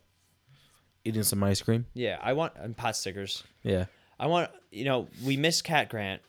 [1.05, 1.85] Eating some ice cream.
[1.93, 3.43] Yeah, I want and pot stickers.
[3.63, 3.85] Yeah,
[4.19, 6.21] I want you know we miss Cat Grant.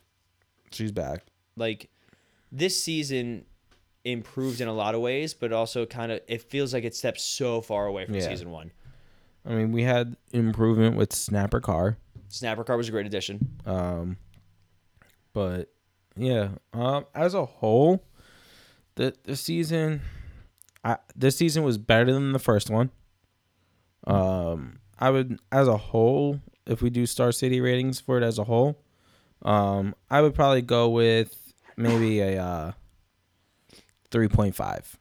[0.71, 1.23] she's back.
[1.57, 1.89] Like
[2.51, 3.45] this season
[4.03, 7.23] improved in a lot of ways, but also kind of it feels like it steps
[7.23, 8.27] so far away from Yeah.
[8.29, 8.71] season one.
[9.45, 11.97] I mean, we had improvement with Snapper Carr.
[12.27, 13.59] Snapper Carr was a great addition.
[13.65, 14.17] Um,
[15.33, 15.71] but
[16.15, 18.03] yeah, um, as a whole,
[18.95, 20.01] the the season,
[20.83, 22.91] I this season was better than the first one.
[24.07, 28.39] Um, I would, as a whole, if we do Star City ratings for it as
[28.39, 28.81] a whole,
[29.43, 31.48] um, I would probably go with
[31.79, 32.71] maybe a uh,
[34.11, 34.97] three point five.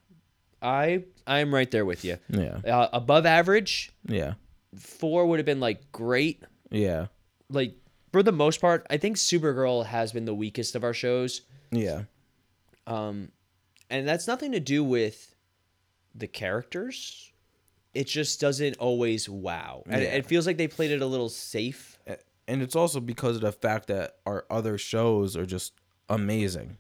[0.62, 2.16] I I'm right there with you.
[2.28, 4.34] Yeah, Uh, above average, yeah,
[4.76, 6.42] four would have been like great.
[6.70, 7.06] yeah,
[7.50, 7.74] Like
[8.12, 11.42] for the most part, I think Supergirl has been the weakest of our shows.
[11.70, 12.02] yeah,
[12.86, 13.30] Um,
[13.90, 15.34] and that's nothing to do with
[16.14, 17.30] the characters.
[17.94, 19.82] It just doesn't always wow.
[19.86, 20.08] And Yeah.
[20.10, 21.98] it feels like they played it a little safe.
[22.48, 25.74] and it's also because of the fact that our other shows are just
[26.08, 26.76] amazing.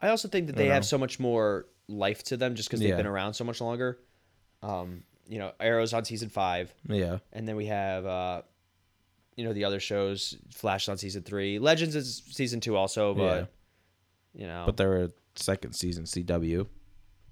[0.00, 0.74] I also think that they know.
[0.74, 2.96] have so much more life to them just because they've Yeah.
[2.96, 3.98] been around so much longer.
[4.62, 6.72] Um, you know, Arrow's on season five.
[6.88, 7.18] Yeah.
[7.32, 8.42] and then we have uh
[9.36, 13.50] you know the other shows flash on season three legends is season two also but
[14.32, 16.66] you know But they were second season CW.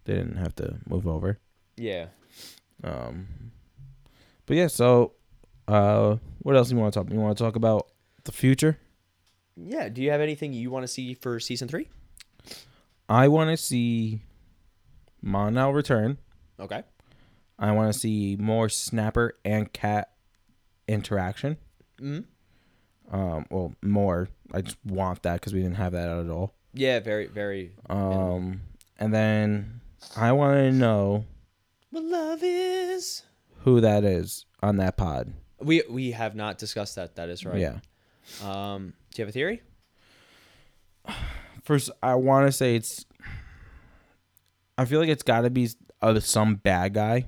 [0.05, 1.39] They didn't have to move over.
[1.77, 2.07] yeah
[2.83, 3.29] Um,
[4.47, 5.13] but yeah, so
[5.69, 7.13] uh, what else you want to talk?
[7.13, 7.87] You want to talk about
[8.25, 8.79] the future?
[9.57, 11.89] Yeah do you have anything you want to see for season three
[13.09, 14.21] I want to see
[15.21, 16.19] Mon-El return.
[16.59, 16.83] okay
[17.59, 20.11] I want to see more Snapper and Cat
[20.89, 21.59] interaction.
[22.01, 23.15] Mm-hmm.
[23.15, 24.29] Um, well, more.
[24.53, 26.55] I just want that because we didn't have that at all.
[26.75, 28.63] yeah very very Um,
[28.99, 29.81] and then
[30.17, 31.27] I want to know
[31.91, 33.23] what love is
[33.61, 35.33] who that is on that pod.
[35.61, 37.79] we we have not discussed that that is right Yeah.
[38.43, 39.63] um do you have a theory
[41.65, 43.07] First, I want to say it's.
[44.77, 45.69] I feel like it's got to be
[46.01, 47.27] uh, some bad guy.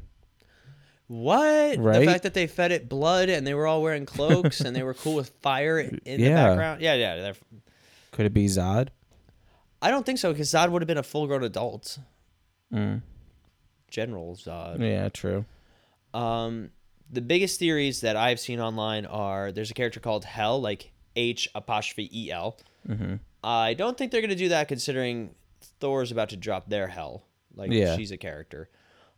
[1.07, 2.01] what Right?
[2.01, 4.83] the fact that they fed it blood and they were all wearing cloaks and they
[4.83, 7.37] were cool with fire in the background yeah yeah they're-
[8.11, 8.89] Could it be Zod?
[9.83, 11.99] i don't think so because zod would have been a full-grown adult
[12.73, 13.03] Mm.
[13.91, 15.45] general zod Yeah, true.
[16.15, 16.71] Um,
[17.11, 21.49] the biggest theories that I've seen online are there's a character called H'El, like H
[21.55, 22.57] apostrophe E L.
[22.89, 23.17] Mm-hmm.
[23.43, 25.35] I don't think they're gonna do that considering
[25.81, 27.25] Thor's about to drop their Hell.
[27.55, 27.97] Like Yeah.
[27.97, 28.69] she's a character.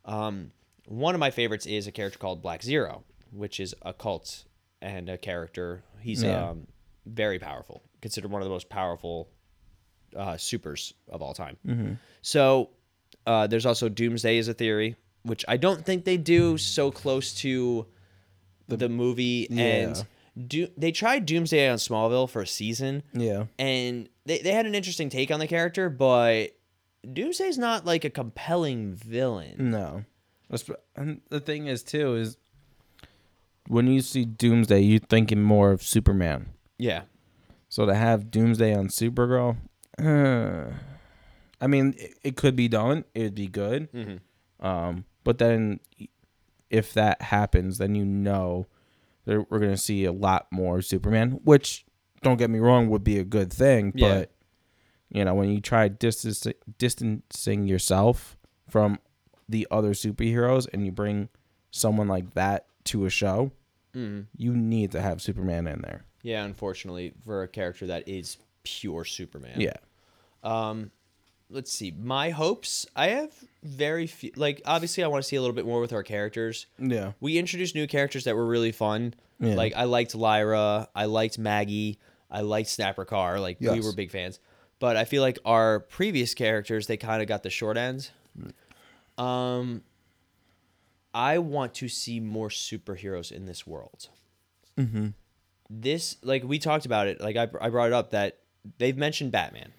[0.05, 0.51] Um,
[0.87, 4.45] one of my favorites is a character called Black Zero, which is a cult
[4.81, 5.83] and a character.
[6.01, 6.49] He's Yeah.
[6.49, 6.67] um,
[7.05, 9.29] very powerful, considered one of the most powerful
[10.15, 11.57] uh, supers of all time.
[11.65, 11.93] Mm-hmm.
[12.21, 12.69] So
[13.25, 17.33] uh, there's also Doomsday as a theory, which I don't think they do so close
[17.41, 17.85] to
[18.67, 19.47] the, movie.
[19.49, 20.05] And
[20.47, 23.45] do they tried Doomsday on Smallville for a season, Yeah.
[23.57, 26.51] and they, they had an interesting take on the character, but
[27.11, 29.71] Doomsday's not like a compelling villain.
[29.71, 30.03] No.
[30.95, 32.37] And the thing is too is
[33.67, 36.49] when you see Doomsday, you're thinking more of Superman.
[36.77, 37.03] Yeah.
[37.69, 39.57] So to have Doomsday on Supergirl,
[40.01, 40.73] uh,
[41.59, 43.03] I mean, it, it could be done.
[43.13, 43.91] It'd be good.
[43.91, 44.65] Mm-hmm.
[44.65, 45.79] Um, but then
[46.69, 48.67] if that happens, then you know
[49.27, 51.85] we're gonna see a lot more Superman, which
[52.21, 53.91] don't get me wrong would be a good thing.
[53.95, 54.07] Yeah.
[54.19, 54.31] But
[55.09, 56.45] you know, when you try distance,
[56.77, 58.37] distancing yourself
[58.69, 58.99] from
[59.47, 61.29] the other superheroes and you bring
[61.71, 63.51] someone like that to a show,
[63.95, 64.21] Mm-hmm.
[64.35, 66.03] you need to have Superman in there.
[66.21, 69.59] Yeah, unfortunately, for a character that is pure Superman.
[69.59, 69.77] Yeah.
[70.43, 70.91] Um,
[71.49, 71.91] let's see.
[71.91, 72.85] My hopes.
[72.95, 73.31] I have
[73.63, 74.31] very few.
[74.35, 76.65] Like, obviously, I want to see a little bit more with our characters.
[76.77, 77.13] Yeah.
[77.19, 79.13] We introduced new characters that were really fun.
[79.39, 79.55] Yeah.
[79.55, 80.89] Like, I liked Lyra.
[80.95, 81.99] I liked Maggie.
[82.29, 83.39] I liked Snapper Carr.
[83.39, 84.39] Like, we were big fans.
[84.79, 88.11] But I feel like our previous characters, they kind of got the short ends.
[89.17, 89.81] Um,
[91.13, 94.09] I want to see more superheroes in this world
[94.77, 95.07] Mm-hmm.
[95.71, 98.37] this like we talked about it like I, I brought it up that
[98.77, 99.71] they've mentioned batman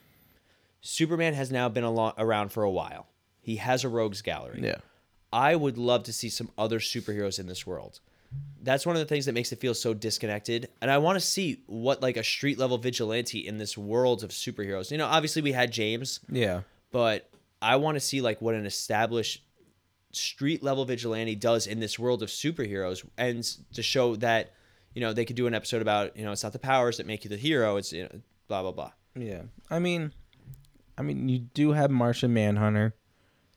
[0.81, 3.07] superman has now been alo- around for a while
[3.41, 4.77] he has a rogues gallery Yeah.
[5.33, 8.01] i would love to see some other superheroes in this world
[8.63, 11.25] that's one of the things that makes it feel so disconnected and i want to
[11.25, 15.43] see what like a street level vigilante in this world of superheroes you know obviously
[15.43, 16.61] we had james Yeah.
[16.93, 17.29] but
[17.61, 19.43] I want to see like what an established
[20.13, 23.43] street level vigilante does in this world of superheroes, and
[23.75, 24.53] to show that
[24.95, 27.07] you know they could do an episode about you know it's not the powers that
[27.07, 28.93] make you the hero, it's you know, blah blah blah.
[29.17, 29.43] Yeah.
[29.69, 30.13] I mean,
[30.99, 32.95] I mean, you do have Martian Manhunter.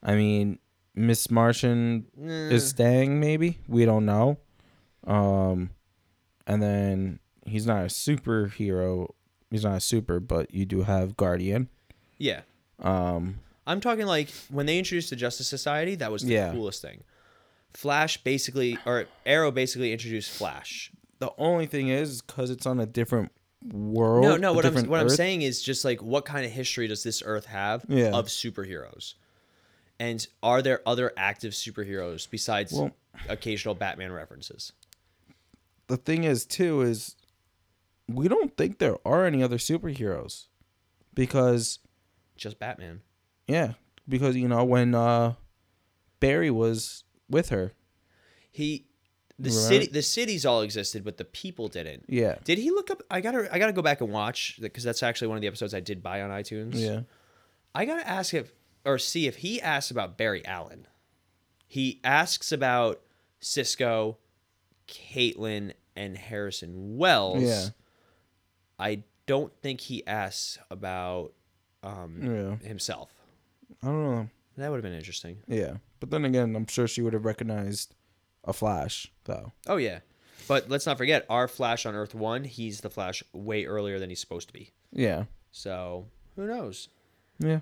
[0.02, 0.58] I mean,
[0.94, 3.18] Miss Martian is staying.
[3.20, 4.38] Maybe we don't know.
[5.06, 5.70] Um,
[6.46, 9.08] and then he's not a superhero.
[9.50, 11.68] He's not a super, but you do have Guardian.
[12.18, 12.42] Yeah,
[12.78, 16.52] Um, I'm talking like when they introduced the Justice Society, that was the Yeah.
[16.52, 17.02] coolest thing.
[17.74, 20.92] Flash basically, or Arrow basically introduced Flash.
[21.18, 23.30] the only thing is because it's on a different
[23.70, 24.24] world.
[24.24, 24.52] No, no.
[24.52, 27.46] What I'm what I'm saying is just like what kind of history does this Earth
[27.46, 28.10] have Yeah.
[28.12, 29.14] of superheroes,
[30.00, 32.92] and are there other active superheroes besides Well-
[33.28, 34.72] occasional Batman references?
[35.88, 37.16] the thing is too is
[38.08, 40.46] we don't think there are any other superheroes
[41.14, 41.78] because
[42.36, 43.02] Just Batman.
[43.46, 43.74] yeah
[44.08, 45.34] because you know when uh
[46.20, 47.72] barry was with her
[48.50, 48.86] He,
[49.38, 49.68] the Remember?
[49.68, 52.04] city, the cities all existed, but the people didn't.
[52.08, 53.02] yeah Did he look up?
[53.10, 55.74] I gotta, I gotta go back and watch because that's actually one of the episodes
[55.74, 56.72] I did buy on iTunes.
[56.74, 57.00] yeah
[57.74, 58.52] I gotta ask if
[58.84, 60.86] or see if he asks about Barry Allen.
[61.66, 63.00] He asks about
[63.40, 64.18] Cisco,
[64.86, 67.42] Caitlin, and Harrison Wells.
[67.42, 67.68] Yeah.
[68.78, 71.32] I don't think he asks about
[71.82, 73.10] um, yeah himself.
[73.82, 75.38] i don't know That would have been interesting.
[75.48, 77.94] yeah but then again i'm sure she would have recognized
[78.44, 80.00] a flash though Oh yeah,
[80.48, 82.44] but let's not forget our Flash on Earth One.
[82.44, 84.70] He's the Flash way earlier than he's supposed to be.
[84.92, 86.88] yeah So who knows?
[87.38, 87.60] yeah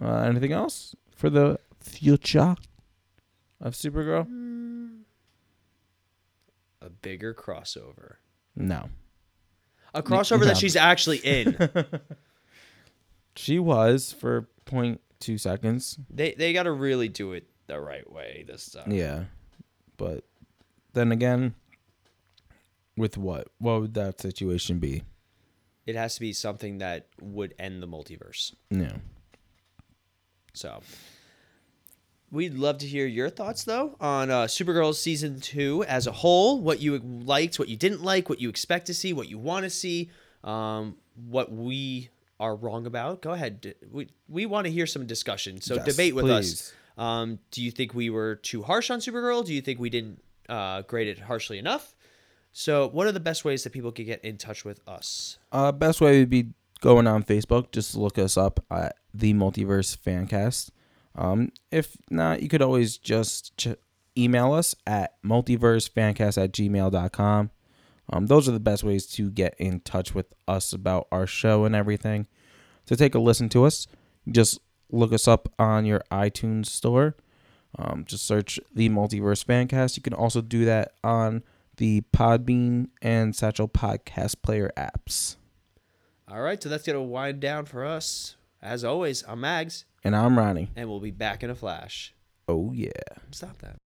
[0.00, 2.54] uh, anything else for the future
[3.60, 4.26] of supergirl
[6.80, 8.16] A bigger crossover.
[8.54, 8.88] no
[9.94, 10.46] A crossover no.
[10.46, 11.56] that she's actually in.
[13.36, 18.44] she was for 0.2 seconds they they got to really do it the right way
[18.46, 18.90] this time.
[18.90, 19.24] Yeah.
[19.96, 20.24] But
[20.94, 21.54] then again,
[22.96, 23.48] with what?
[23.58, 25.04] What would that situation be?
[25.86, 28.54] It has to be something that would end the multiverse.
[28.70, 28.96] Yeah.
[30.52, 30.80] So
[32.30, 36.60] we'd love to hear your thoughts though on uh, Supergirl season two as a whole.
[36.60, 39.64] What you liked, what you didn't like, what you expect to see, what you want
[39.64, 40.10] to see,
[40.44, 42.10] um, what we
[42.40, 43.22] are wrong about.
[43.22, 43.74] Go ahead.
[43.90, 45.60] We we want to hear some discussion.
[45.60, 46.72] So Yes, debate with us.
[46.98, 49.46] Um, do you think we were too harsh on Supergirl?
[49.46, 51.94] Do you think we didn't uh, grade it harshly enough?
[52.52, 55.38] So, what are the best ways that people could get in touch with us?
[55.52, 56.48] Uh, best way would be
[56.80, 57.70] going on Facebook.
[57.70, 60.70] Just look us up at the Multiverse Fancast.
[61.14, 63.76] Um, if not, you could always just ch-
[64.16, 67.50] email us at multiversefancast at gmail.com.
[68.10, 71.64] Um, those are the best ways to get in touch with us about our show
[71.64, 72.26] and everything.
[72.86, 73.86] To take a listen to us,
[74.30, 77.16] just look us up on your iTunes store.
[77.78, 79.96] Um, just search the Multiverse Fancast.
[79.96, 81.42] You can also do that on
[81.76, 85.36] the Podbean and Satchel Podcast Player apps.
[86.30, 88.36] All right, so that's going to wind down for us.
[88.60, 90.70] As always, I'm Mags, And I'm Ronnie.
[90.76, 92.14] and we'll be back in a flash.
[92.48, 92.90] Oh, yeah.
[93.30, 93.76] Stop that.